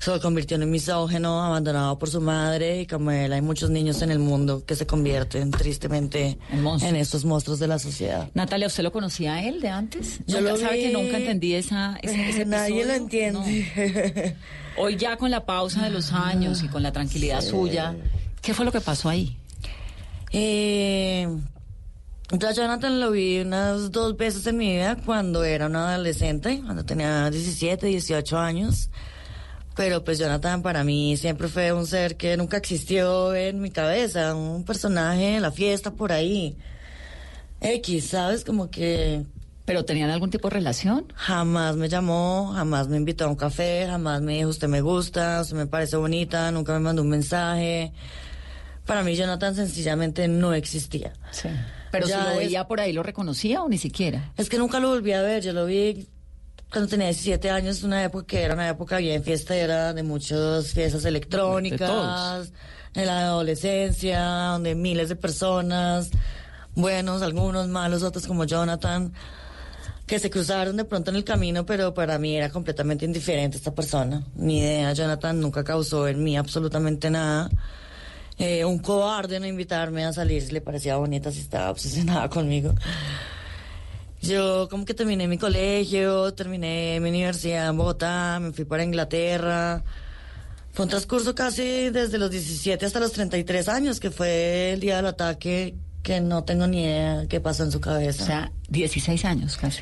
[0.00, 4.00] Se convirtió en un misógeno, abandonado por su madre y como él hay muchos niños
[4.00, 8.30] en el mundo que se convierten tristemente en estos monstruos de la sociedad.
[8.32, 10.20] Natalia, ¿usted lo conocía a él de antes?
[10.26, 14.32] Yo lo ¿Sabe vi- que nunca entendí esa, ese, ese Nadie lo entiende.
[14.76, 14.82] No.
[14.82, 17.50] Hoy ya con la pausa de los años y con la tranquilidad Sí.
[17.50, 17.94] suya,
[18.40, 19.36] ¿qué fue lo que pasó ahí?
[20.32, 21.28] Eh,
[22.32, 26.84] yo Jonathan lo vi unas dos veces en mi vida cuando era una adolescente, cuando
[26.84, 28.88] tenía 17, 18 años.
[29.80, 34.34] Pero pues Jonathan para mí siempre fue un ser que nunca existió en mi cabeza,
[34.34, 36.54] un personaje en la fiesta por ahí.
[37.62, 38.44] X, ¿sabes?
[38.44, 39.24] Como que...
[39.64, 41.10] ¿Pero tenían algún tipo de relación?
[41.14, 45.40] Jamás me llamó, jamás me invitó a un café, jamás me dijo usted me gusta,
[45.40, 47.92] usted me parece bonita, nunca me mandó un mensaje.
[48.84, 51.14] Para mí Jonathan sencillamente no existía.
[51.90, 54.30] Pero Ya si lo es- veía por ahí, ¿lo reconocía o ni siquiera?
[54.36, 56.06] Es que nunca lo volví a ver, yo lo vi
[56.70, 61.04] cuando tenía 17 años, una época que era una época bien fiestera, de muchas fiestas
[61.04, 62.52] electrónicas,
[62.94, 64.20] en la adolescencia,
[64.52, 66.10] donde miles de personas,
[66.74, 69.12] buenos, algunos malos, otros como Jonathan,
[70.06, 73.74] que se cruzaron de pronto en el camino, pero para mí era completamente indiferente esta
[73.74, 74.24] persona.
[74.34, 77.50] Ni idea, Jonathan nunca causó en mí absolutamente nada.
[78.38, 82.74] Eh, un cobarde no invitarme a salir si le parecía bonita, si estaba obsesionada conmigo.
[84.30, 89.82] Yo como que terminé mi colegio, terminé mi universidad en Bogotá, me fui para Inglaterra.
[90.72, 94.98] Fue un transcurso casi desde los 17 hasta los 33 años, que fue el día
[94.98, 95.74] del ataque
[96.04, 98.22] que no tengo ni idea qué pasó en su cabeza.
[98.22, 99.80] O sea, 16 años casi.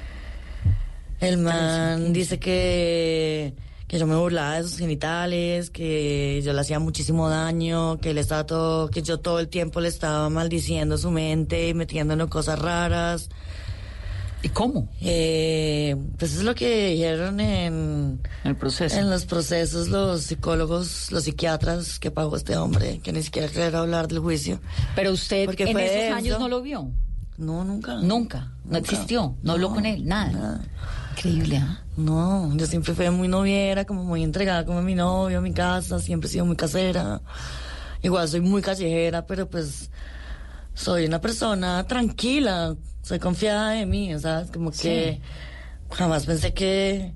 [1.20, 3.53] El man dice que,
[3.86, 8.18] que yo me burlaba de sus genitales, que yo le hacía muchísimo daño, que él
[8.18, 12.59] estaba todo, que yo todo el tiempo le estaba maldiciendo su mente y metiéndole cosas
[12.59, 13.28] raras.
[14.43, 14.89] ¿Y cómo?
[15.01, 18.97] Eh, pues es lo que dijeron en, el proceso.
[18.97, 23.78] En los procesos los psicólogos, los psiquiatras que pagó este hombre, que ni siquiera quería
[23.78, 24.61] hablar del juicio.
[24.95, 26.91] Pero usted Porque en esos años no lo vio.
[27.36, 27.95] No, nunca.
[27.97, 28.53] Nunca.
[28.64, 29.36] No existió.
[29.43, 30.07] No, habló con él.
[30.07, 30.61] Nada.
[31.16, 31.82] Increíble, ¿ah?
[31.97, 35.99] No, yo siempre fui muy noviera, como muy entregada como mi novio, a mi casa,
[35.99, 37.20] siempre he sido muy casera.
[38.03, 39.91] Igual soy muy callejera, pero pues
[40.79, 44.51] soy una persona tranquila, soy confiada de mí, ¿sabes?
[44.51, 45.20] Como que
[45.91, 47.14] jamás pensé que,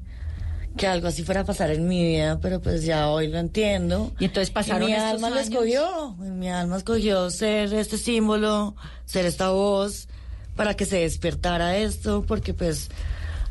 [0.77, 4.13] que algo así fuera a pasar en mi vida, pero pues ya hoy lo entiendo.
[4.19, 9.27] Y entonces pasaron mi estos alma lo escogió, mi alma escogió ser este símbolo, ser
[9.27, 10.09] esta voz,
[10.57, 12.89] para que se despertara esto, porque pues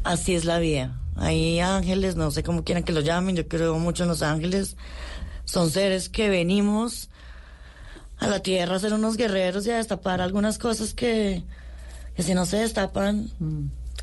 [0.03, 0.99] así es la vida.
[1.16, 4.76] Hay ángeles, no sé cómo quieran que lo llamen, yo creo mucho en los ángeles.
[5.45, 7.11] Son seres que venimos
[8.22, 11.43] a la tierra a ser unos guerreros y a destapar algunas cosas que,
[12.15, 13.30] que si no se destapan,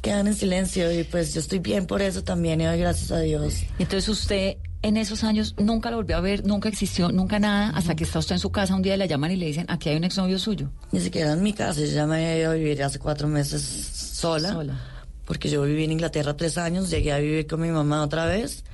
[0.02, 0.92] quedan en silencio.
[0.92, 3.62] Y pues yo estoy bien por eso también y doy gracias a Dios.
[3.78, 7.94] Entonces usted en esos años nunca lo volvió a ver, nunca existió, nunca nada, hasta
[7.94, 9.96] que está usted en su casa un día la llaman y le dicen, aquí hay
[9.96, 10.70] un exnovio suyo.
[10.90, 13.62] Ni siquiera en mi casa, yo ya me había ido a vivir hace cuatro meses
[13.62, 14.78] sola.
[15.26, 18.64] Porque yo viví en Inglaterra tres años, llegué a vivir con mi mamá otra vez.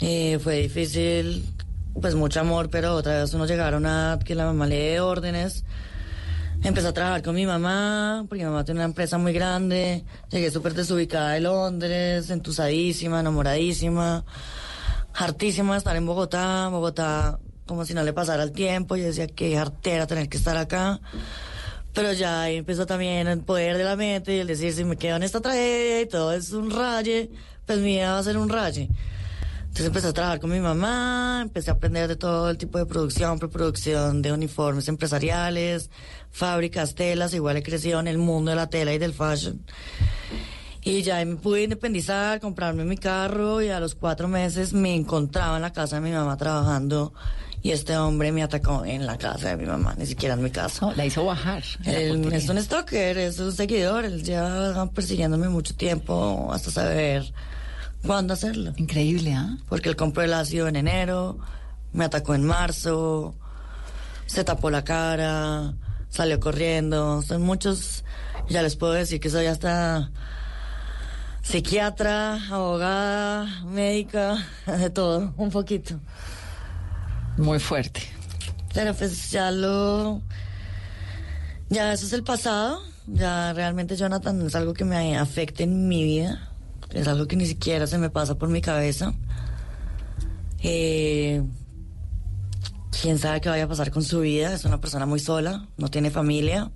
[0.00, 1.44] Eh, fue difícil,
[2.00, 5.64] pues mucho amor, pero otra vez uno llegaron a que la mamá le dé órdenes.
[6.62, 10.04] Empecé a trabajar con mi mamá, porque mi mamá tiene una empresa muy grande.
[10.30, 14.24] Llegué súper desubicada de Londres, entusadísima, enamoradísima,
[15.12, 16.68] hartísima de estar en Bogotá.
[16.68, 18.96] Bogotá, como si no le pasara el tiempo.
[18.96, 21.00] Yo decía que hartera tener que estar acá.
[21.92, 24.96] Pero ya ahí empezó también el poder de la mente y el decir, si me
[24.96, 27.30] quedo en esta tragedia y todo es un raye,
[27.66, 28.88] pues mi vida va a ser un raye.
[29.74, 32.86] Entonces empecé a trabajar con mi mamá, empecé a aprender de todo el tipo de
[32.86, 35.90] producción, preproducción de uniformes empresariales,
[36.30, 39.66] fábricas, telas, igual he crecido en el mundo de la tela y del fashion.
[40.80, 45.56] Y ya me pude independizar, comprarme mi carro y a los cuatro meses me encontraba
[45.56, 47.12] en la casa de mi mamá trabajando
[47.60, 50.52] y este hombre me atacó en la casa de mi mamá, ni siquiera en mi
[50.52, 50.92] casa.
[50.94, 51.64] la hizo bajar.
[51.84, 57.34] Él es un stalker, es un seguidor, él lleva persiguiéndome mucho tiempo hasta saber
[58.06, 58.72] cuándo hacerlo.
[58.76, 59.56] Increíble, ¿ah?
[59.68, 61.38] Porque él compró el ácido en enero,
[61.92, 63.34] me atacó en marzo,
[64.26, 65.74] se tapó la cara,
[66.08, 67.22] salió corriendo.
[67.22, 68.04] Son muchos,
[68.48, 70.10] ya les puedo decir que soy hasta
[71.42, 74.36] psiquiatra, abogada, médica,
[74.66, 76.00] de todo, un poquito.
[77.36, 78.00] Muy fuerte.
[78.72, 80.20] Pero pues ya lo...
[81.68, 82.82] Ya eso es el pasado.
[83.06, 86.53] Ya realmente Jonathan es algo que me afecte en mi vida.
[86.94, 89.12] Es algo que ni siquiera se me pasa por mi cabeza.
[90.62, 91.42] Eh,
[93.02, 94.54] Quién sabe qué vaya a pasar con su vida.
[94.54, 96.70] Es una persona muy sola, no tiene familia.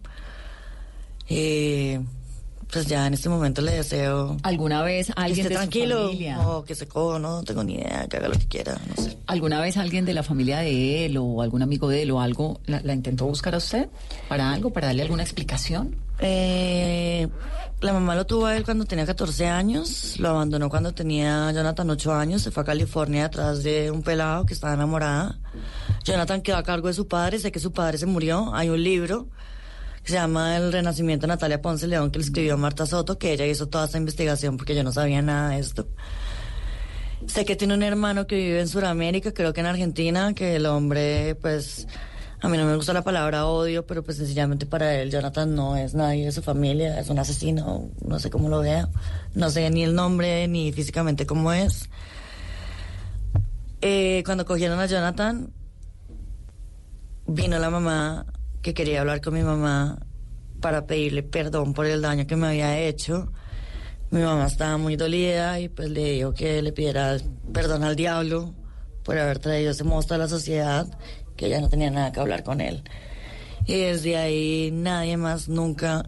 [1.29, 2.01] Eh,
[2.71, 6.07] pues ya en este momento le deseo ¿Alguna vez alguien que de esté su tranquilo
[6.09, 6.41] familia?
[6.49, 9.17] o que se coja, no tengo ni idea, que haga lo que quiera, no sé.
[9.27, 12.61] ¿Alguna vez alguien de la familia de él o algún amigo de él o algo
[12.67, 13.89] la, la intentó buscar a usted
[14.29, 15.97] para algo, para darle alguna explicación?
[16.21, 17.29] Eh,
[17.81, 21.91] la mamá lo tuvo a él cuando tenía 14 años, lo abandonó cuando tenía Jonathan
[21.91, 25.39] 8 años, se fue a California detrás de un pelado que estaba enamorada.
[26.05, 28.83] Jonathan quedó a cargo de su padre, sé que su padre se murió, hay un
[28.83, 29.29] libro
[30.03, 33.33] que se llama El Renacimiento de Natalia Ponce León que le escribió Marta Soto, que
[33.33, 35.87] ella hizo toda esta investigación porque yo no sabía nada de esto.
[37.27, 40.67] Sé que tiene un hermano que vive en Sudamérica, creo que en Argentina, que el
[40.67, 41.87] hombre, pues,
[42.41, 45.77] a mí no me gusta la palabra odio, pero pues sencillamente para él Jonathan no
[45.77, 48.89] es nadie de su familia, es un asesino, no sé cómo lo vea,
[49.35, 51.89] no sé ni el nombre ni físicamente cómo es.
[53.81, 55.53] Eh, cuando cogieron a Jonathan,
[57.27, 58.27] vino la mamá
[58.63, 59.99] que quería hablar con mi mamá
[60.61, 63.33] para pedirle perdón por el daño que me había hecho.
[64.11, 67.17] Mi mamá estaba muy dolida y pues le dijo que le pidiera
[67.53, 68.55] perdón al diablo
[69.05, 70.87] por haber traído ese monstruo a la sociedad,
[71.39, 72.83] que ella no tenía nada que hablar con él.
[73.65, 76.05] Y desde ahí nadie más nunca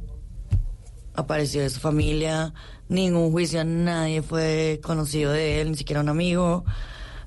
[1.14, 2.52] apareció de su familia,
[2.88, 6.64] ningún juicio, nadie fue conocido de él, ni siquiera un amigo.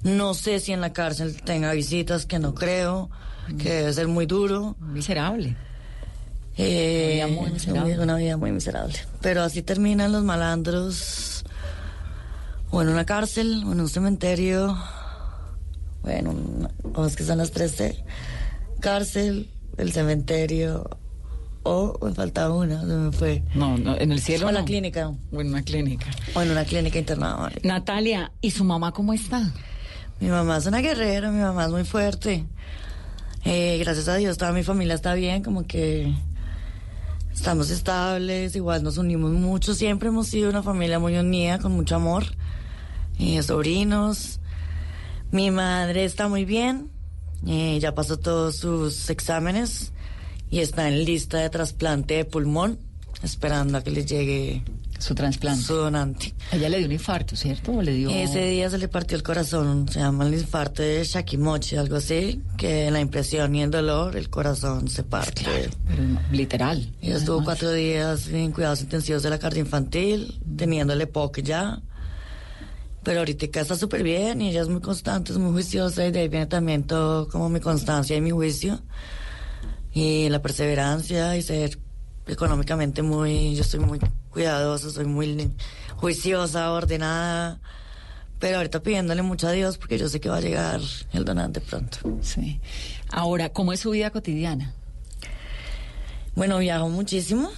[0.03, 3.09] No sé si en la cárcel tenga visitas, que no creo,
[3.57, 4.75] que debe ser muy duro.
[4.79, 5.55] Miserable.
[6.57, 7.99] Eh, Una vida muy miserable.
[7.99, 8.95] Una vida muy miserable.
[9.21, 11.45] Pero así terminan los malandros.
[12.69, 14.77] O en una cárcel, o en un cementerio.
[16.03, 16.35] Bueno,
[16.93, 18.03] ¿cómo es que son las tres C?
[18.81, 20.89] Cárcel, el cementerio
[21.63, 23.41] O me falta una, se me fue.
[23.55, 25.13] No, no, en el cielo O en la clínica.
[25.31, 26.07] O en una clínica.
[26.35, 27.51] O en una clínica internada.
[27.63, 29.53] Natalia, ¿y su mamá cómo está?
[30.19, 32.45] Mi mamá es una guerrera, mi mamá es muy fuerte.
[33.45, 36.13] Eh, gracias a Dios, toda mi familia está bien, como que
[37.33, 41.95] estamos estables, igual nos unimos mucho, siempre hemos sido una familia muy unida, con mucho
[41.95, 42.25] amor.
[43.19, 44.39] Eh, sobrinos.
[45.33, 46.91] Mi madre está muy bien,
[47.47, 49.91] eh, ya pasó todos sus exámenes
[50.51, 52.77] y está en lista de trasplante de pulmón,
[53.23, 54.61] esperando a que le llegue
[54.99, 55.63] su trasplante.
[55.63, 56.35] Su donante.
[56.51, 57.71] Ella le dio un infarto, ¿cierto?
[57.71, 58.11] ¿O le dio...
[58.11, 62.39] Ese día se le partió el corazón, se llama el infarto de Shakimochi, algo así,
[62.55, 65.45] que la impresión y el dolor el corazón se parte.
[65.87, 66.93] Pero literal.
[67.01, 71.81] Ella estuvo cuatro días en cuidados intensivos de la cardio infantil, teniéndole POC ya.
[73.03, 76.21] Pero ahorita está súper bien y ella es muy constante, es muy juiciosa y de
[76.21, 78.81] ahí viene también todo como mi constancia y mi juicio.
[79.93, 81.77] Y la perseverancia y ser
[82.27, 83.99] económicamente muy, yo soy muy
[84.29, 85.51] cuidadosa, soy muy
[85.97, 87.59] juiciosa, ordenada.
[88.39, 90.81] Pero ahorita pidiéndole mucho a Dios porque yo sé que va a llegar
[91.11, 91.97] el donante pronto.
[92.21, 92.59] Sí.
[93.11, 94.73] Ahora, ¿cómo es su vida cotidiana?
[96.35, 97.51] Bueno, viajo muchísimo.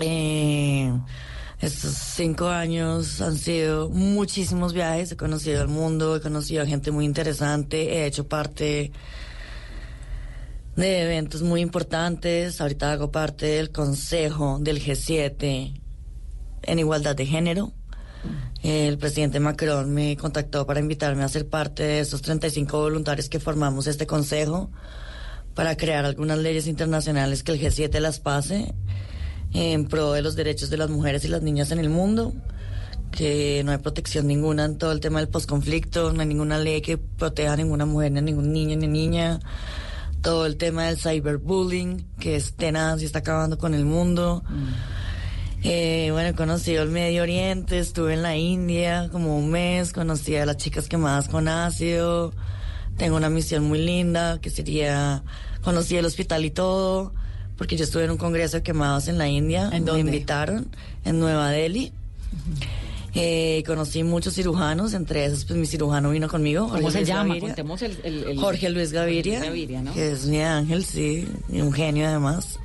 [0.00, 0.92] Eh,
[1.60, 5.12] estos cinco años han sido muchísimos viajes.
[5.12, 8.92] He conocido el mundo, he conocido a gente muy interesante, he hecho parte
[10.76, 12.60] de eventos muy importantes.
[12.60, 15.80] Ahorita hago parte del consejo del G7
[16.62, 17.72] en igualdad de género.
[18.62, 23.38] El presidente Macron me contactó para invitarme a ser parte de esos 35 voluntarios que
[23.38, 24.70] formamos este consejo
[25.54, 28.74] para crear algunas leyes internacionales que el G7 las pase
[29.54, 32.34] en pro de los derechos de las mujeres y las niñas en el mundo,
[33.12, 36.82] que no hay protección ninguna en todo el tema del posconflicto, no hay ninguna ley
[36.82, 39.38] que proteja a ninguna mujer, ni a ningún niño ni niña,
[40.20, 44.42] todo el tema del cyberbullying, que es tenaz y está acabando con el mundo.
[45.62, 50.34] Eh, bueno, he conocido el Medio Oriente, estuve en la India como un mes, conocí
[50.36, 52.34] a las chicas quemadas con ácido,
[52.96, 55.22] tengo una misión muy linda que sería,
[55.62, 57.14] conocí el hospital y todo,
[57.56, 60.68] porque yo estuve en un congreso de quemados en la India, ¿En me invitaron
[61.04, 61.92] en Nueva Delhi.
[63.16, 66.68] Eh, conocí muchos cirujanos, entre esos pues mi cirujano vino conmigo.
[66.68, 67.38] ¿Cómo se Luis llama?
[67.38, 67.96] Contemos el...
[68.02, 69.94] el- el- Jorge Luis Gaviria, Jorge Gaviria, ¿no?
[69.94, 72.58] que es mi ángel, sí, y un genio además.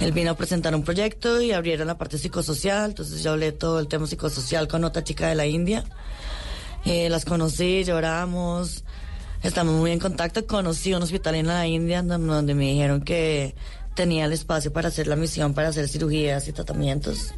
[0.00, 3.78] Él vino a presentar un proyecto y abrieron la parte psicosocial, entonces yo hablé todo
[3.80, 5.84] el tema psicosocial con otra chica de la India.
[6.84, 8.84] Eh, las conocí, lloramos,
[9.42, 10.46] estamos muy en contacto.
[10.46, 13.54] Conocí un hospital en la India donde me dijeron que
[13.94, 17.32] tenía el espacio para hacer la misión, para hacer cirugías y tratamientos.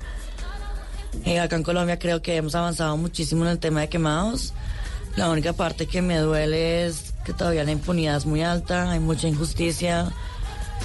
[1.24, 4.52] Eh, acá en Colombia creo que hemos avanzado muchísimo en el tema de quemados.
[5.16, 9.00] La única parte que me duele es que todavía la impunidad es muy alta, hay
[9.00, 10.12] mucha injusticia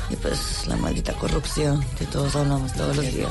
[0.09, 3.29] y pues la maldita corrupción que todos hablamos todos los días.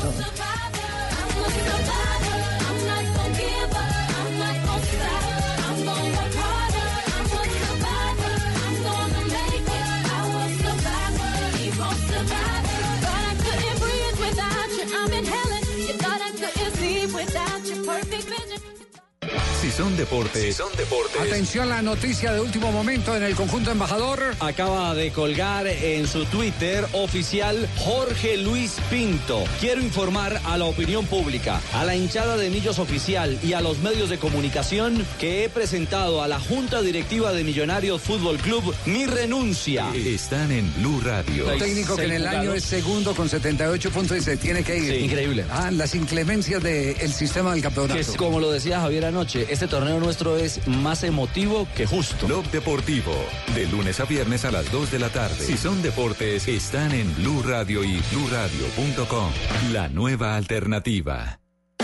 [19.70, 21.20] Si son deportes, son deportes.
[21.20, 24.34] Atención, la noticia de último momento en el conjunto embajador.
[24.40, 29.44] Acaba de colgar en su Twitter oficial Jorge Luis Pinto.
[29.60, 33.78] Quiero informar a la opinión pública, a la hinchada de Millos Oficial y a los
[33.78, 39.06] medios de comunicación que he presentado a la Junta Directiva de Millonarios Fútbol Club mi
[39.06, 39.86] renuncia.
[39.94, 41.46] Están en Blue Radio.
[41.46, 44.76] Un técnico que en el año es segundo con 78 puntos y se tiene que
[44.76, 44.94] ir.
[44.94, 45.44] Sí, increíble.
[45.48, 47.94] Ah, las inclemencias del sistema del campeonato.
[47.94, 52.26] Que es como lo decía Javier anoche, este torneo nuestro es más emotivo que justo.
[52.26, 53.12] Blog Deportivo,
[53.54, 55.36] de lunes a viernes a las 2 de la tarde.
[55.36, 59.30] Si son deportes, están en Blue Radio y bluradio.com.
[59.70, 61.39] La nueva alternativa.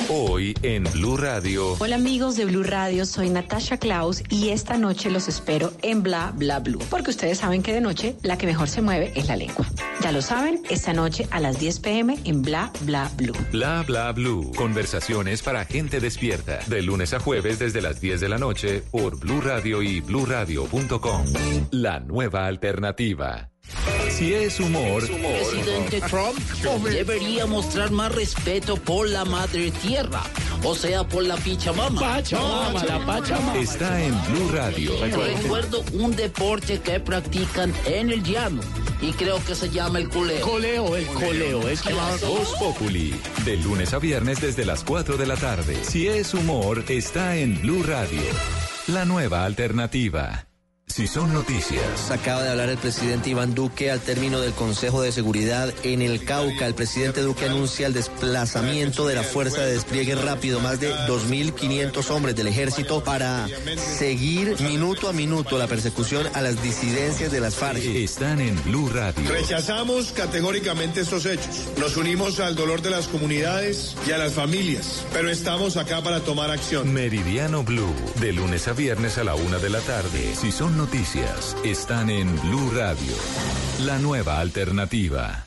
[0.08, 1.74] Hoy en Blue Radio.
[1.80, 6.32] Hola amigos de Blue Radio, soy Natasha Klaus y esta noche los espero en Bla
[6.36, 9.34] Bla Blue, porque ustedes saben que de noche la que mejor se mueve es la
[9.34, 9.66] lengua.
[10.02, 13.34] Ya lo saben, esta noche a las 10 pm en Bla Bla Blue.
[13.50, 14.52] Bla bla blue.
[14.56, 16.60] Conversaciones para gente despierta.
[16.68, 21.24] De lunes a jueves desde las 10 de la noche por Blue Radio y bluradio.com.
[21.72, 23.50] La nueva alternativa.
[24.16, 26.38] Si es humor, Presidente Trump
[26.88, 30.22] debería mostrar más respeto por la madre tierra,
[30.64, 32.00] o sea, por la Pachamama.
[32.00, 33.58] Pachamama, la Pachamama.
[33.58, 34.92] está en Blue Radio.
[35.02, 38.62] Recuerdo un deporte que practican en el llano
[39.02, 40.40] y creo que se llama el coleo.
[40.40, 41.82] Coleo, el coleo, es
[42.26, 43.14] Voz Populi,
[43.44, 45.84] de lunes a viernes desde las 4 de la tarde.
[45.84, 48.22] Si es humor, está en Blue Radio.
[48.86, 50.45] La nueva alternativa.
[50.96, 52.10] Si son noticias.
[52.10, 56.24] Acaba de hablar el presidente Iván Duque al término del Consejo de Seguridad en el
[56.24, 56.66] Cauca.
[56.66, 62.08] El presidente Duque anuncia el desplazamiento de la Fuerza de Despliegue Rápido, más de 2.500
[62.08, 67.56] hombres del ejército para seguir minuto a minuto la persecución a las disidencias de las
[67.56, 67.84] FARC.
[67.84, 69.28] Están en Blue Radio.
[69.28, 71.66] Rechazamos categóricamente estos hechos.
[71.78, 76.20] Nos unimos al dolor de las comunidades y a las familias, pero estamos acá para
[76.20, 76.90] tomar acción.
[76.94, 80.34] Meridiano Blue, de lunes a viernes a la una de la tarde.
[80.34, 80.85] Si son noticias,
[81.64, 83.14] están en Blue Radio,
[83.80, 85.46] la nueva alternativa.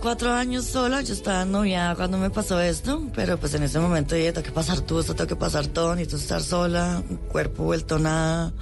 [0.00, 4.14] Cuatro años sola, yo estaba novia cuando me pasó esto, pero pues en ese momento
[4.14, 7.98] dije, tengo que pasar todo esto, tengo que pasar todo, necesito estar sola, cuerpo vuelto
[7.98, 8.52] nada,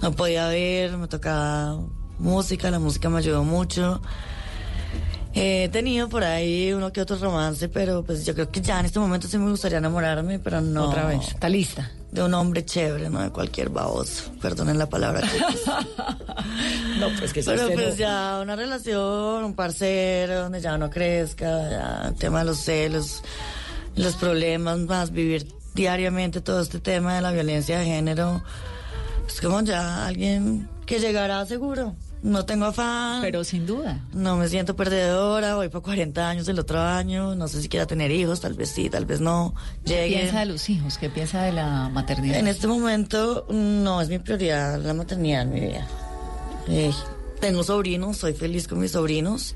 [0.00, 1.78] no podía ver, me tocaba
[2.18, 4.00] música, la música me ayudó mucho.
[5.34, 8.80] Eh, He tenido por ahí uno que otro romance, pero pues yo creo que ya
[8.80, 10.88] en este momento sí me gustaría enamorarme, pero no.
[10.88, 11.90] Otra vez, ¿está lista?
[12.12, 14.32] De un hombre chévere, no de cualquier baboso.
[14.40, 15.28] Perdonen la palabra.
[16.98, 21.70] No, pues que Pero pues no- ya una relación, un parcero, donde ya no crezca,
[21.70, 23.22] ya el tema de los celos,
[23.94, 28.42] los problemas, más vivir diariamente todo este tema de la violencia de género.
[29.28, 31.94] Es como ya alguien que llegará seguro.
[32.22, 33.20] No tengo afán.
[33.22, 34.04] Pero sin duda.
[34.12, 37.86] No me siento perdedora, voy por 40 años el otro año, no sé si quiera
[37.86, 39.54] tener hijos, tal vez sí, tal vez no.
[39.84, 40.98] ¿Qué piensa de los hijos?
[40.98, 42.38] ¿Qué piensa de la maternidad?
[42.38, 45.86] En este momento no es mi prioridad la maternidad en mi vida.
[46.68, 46.92] Eh,
[47.40, 49.54] tengo sobrinos, soy feliz con mis sobrinos.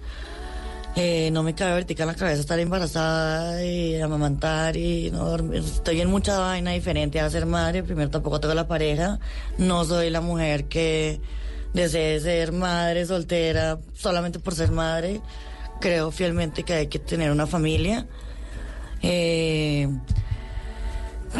[0.94, 5.62] Eh, no me cabe ahorita en la cabeza estar embarazada y amamantar y no dormir.
[5.64, 7.82] Estoy en mucha vaina diferente a ser madre.
[7.82, 9.18] Primero tampoco tengo la pareja.
[9.58, 11.20] No soy la mujer que
[11.72, 15.20] desee ser madre soltera solamente por ser madre.
[15.80, 18.06] Creo fielmente que hay que tener una familia.
[19.02, 19.88] Eh,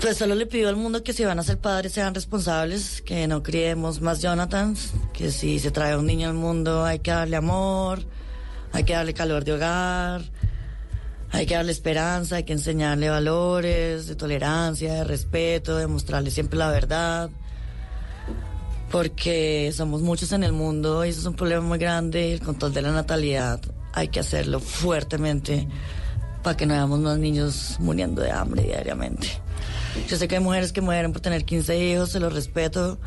[0.00, 3.26] pues solo le pido al mundo que si van a ser padres sean responsables, que
[3.28, 7.36] no criemos más Jonathans, que si se trae un niño al mundo hay que darle
[7.36, 8.04] amor,
[8.72, 10.22] hay que darle calor de hogar,
[11.30, 16.58] hay que darle esperanza, hay que enseñarle valores de tolerancia, de respeto, de mostrarle siempre
[16.58, 17.30] la verdad,
[18.92, 22.74] porque somos muchos en el mundo y eso es un problema muy grande, el control
[22.74, 23.58] de la natalidad
[23.94, 25.66] hay que hacerlo fuertemente
[26.42, 29.28] para que no veamos más niños muriendo de hambre diariamente.
[30.08, 32.98] Yo sé que hay mujeres que mueren por tener 15 hijos, se los respeto.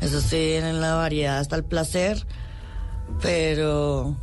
[0.00, 2.26] Eso sí, en la variedad está el placer,
[3.20, 4.16] pero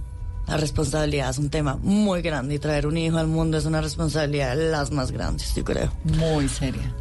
[0.47, 3.81] la responsabilidad es un tema muy grande y traer un hijo al mundo es una
[3.81, 5.91] responsabilidad de las más grandes, yo creo.
[6.03, 6.93] Muy seria.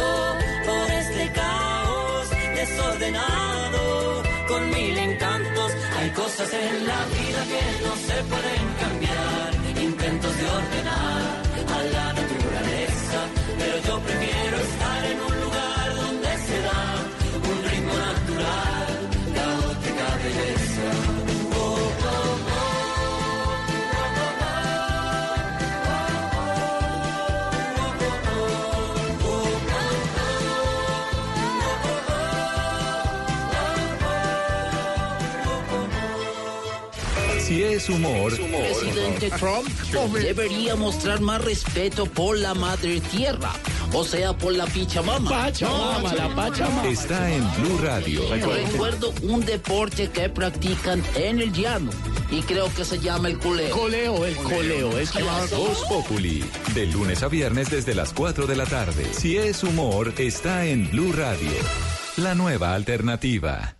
[0.66, 3.29] por este caos desordenado.
[6.14, 11.29] Cosas en la vida que no se pueden cambiar, intentos de ordenar
[37.50, 39.68] Si es humor, Presidente Trump
[40.14, 43.50] debería mostrar más respeto por la madre tierra,
[43.92, 45.28] o sea, por la Pichamama.
[45.28, 46.86] Pachamama, la Pachamama.
[46.86, 48.22] está en Blue Radio.
[48.30, 51.90] Recuerdo un deporte que practican en el llano
[52.30, 53.76] y creo que se llama el coleo.
[53.76, 58.54] Coleo, el coleo, es que Voz Populi, de lunes a viernes desde las 4 de
[58.54, 59.12] la tarde.
[59.12, 61.50] Si es humor, está en Blue Radio.
[62.16, 63.79] La nueva alternativa.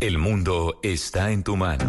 [0.00, 1.88] El mundo está en tu mano.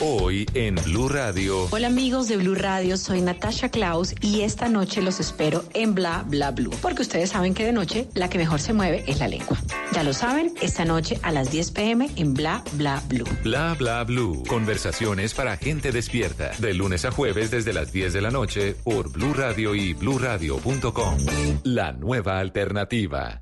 [0.00, 1.68] Hoy en Blue Radio.
[1.70, 6.24] Hola amigos de Blue Radio, soy Natasha Klaus y esta noche los espero en Bla
[6.26, 9.28] Bla Blue, porque ustedes saben que de noche la que mejor se mueve es la
[9.28, 9.56] lengua.
[9.92, 13.28] Ya lo saben, esta noche a las 10 pm en Bla Bla Blue.
[13.44, 14.42] Bla bla blue.
[14.48, 16.50] Conversaciones para gente despierta.
[16.58, 21.18] De lunes a jueves desde las 10 de la noche por Blue Radio y bluradio.com.
[21.62, 23.41] La nueva alternativa.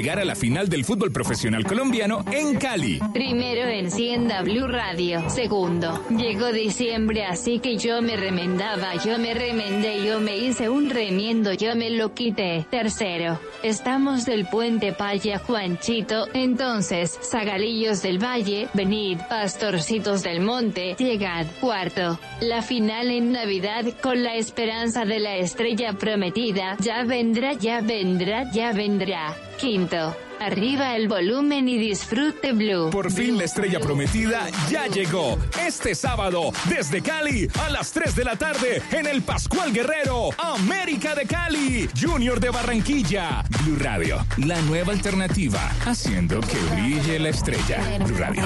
[0.01, 2.99] llegar a la final del fútbol profesional colombiano en Cali.
[3.13, 5.29] Primero encienda Blue Radio.
[5.29, 10.89] Segundo, llegó diciembre, así que yo me remendaba, yo me remendé, yo me hice un
[10.89, 12.65] remiendo, yo me lo quité.
[12.71, 21.45] Tercero, estamos del puente Paya Juanchito, entonces, Zagalillos del Valle, venid, pastorcitos del monte, llegad.
[21.59, 27.81] Cuarto, la final en Navidad con la esperanza de la estrella prometida, ya vendrá, ya
[27.81, 29.35] vendrá, ya vendrá.
[29.57, 32.89] Quinto, arriba el volumen y disfrute Blue.
[32.89, 35.37] Por fin la estrella prometida ya llegó.
[35.65, 41.15] Este sábado, desde Cali, a las 3 de la tarde, en el Pascual Guerrero, América
[41.15, 43.43] de Cali, Junior de Barranquilla.
[43.63, 47.99] Blue Radio, la nueva alternativa, haciendo que brille la estrella.
[48.05, 48.43] Blue Radio.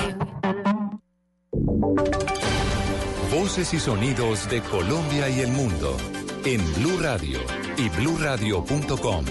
[3.32, 5.98] Voces y sonidos de Colombia y el mundo
[6.46, 7.40] en Blue Radio
[7.76, 9.26] y bluradio.com,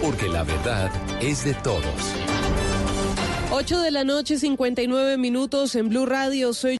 [0.00, 0.90] porque la verdad
[1.20, 1.84] es de todos.
[3.50, 6.52] 8 de la noche, 59 minutos en Blue Radio.
[6.52, 6.76] Soy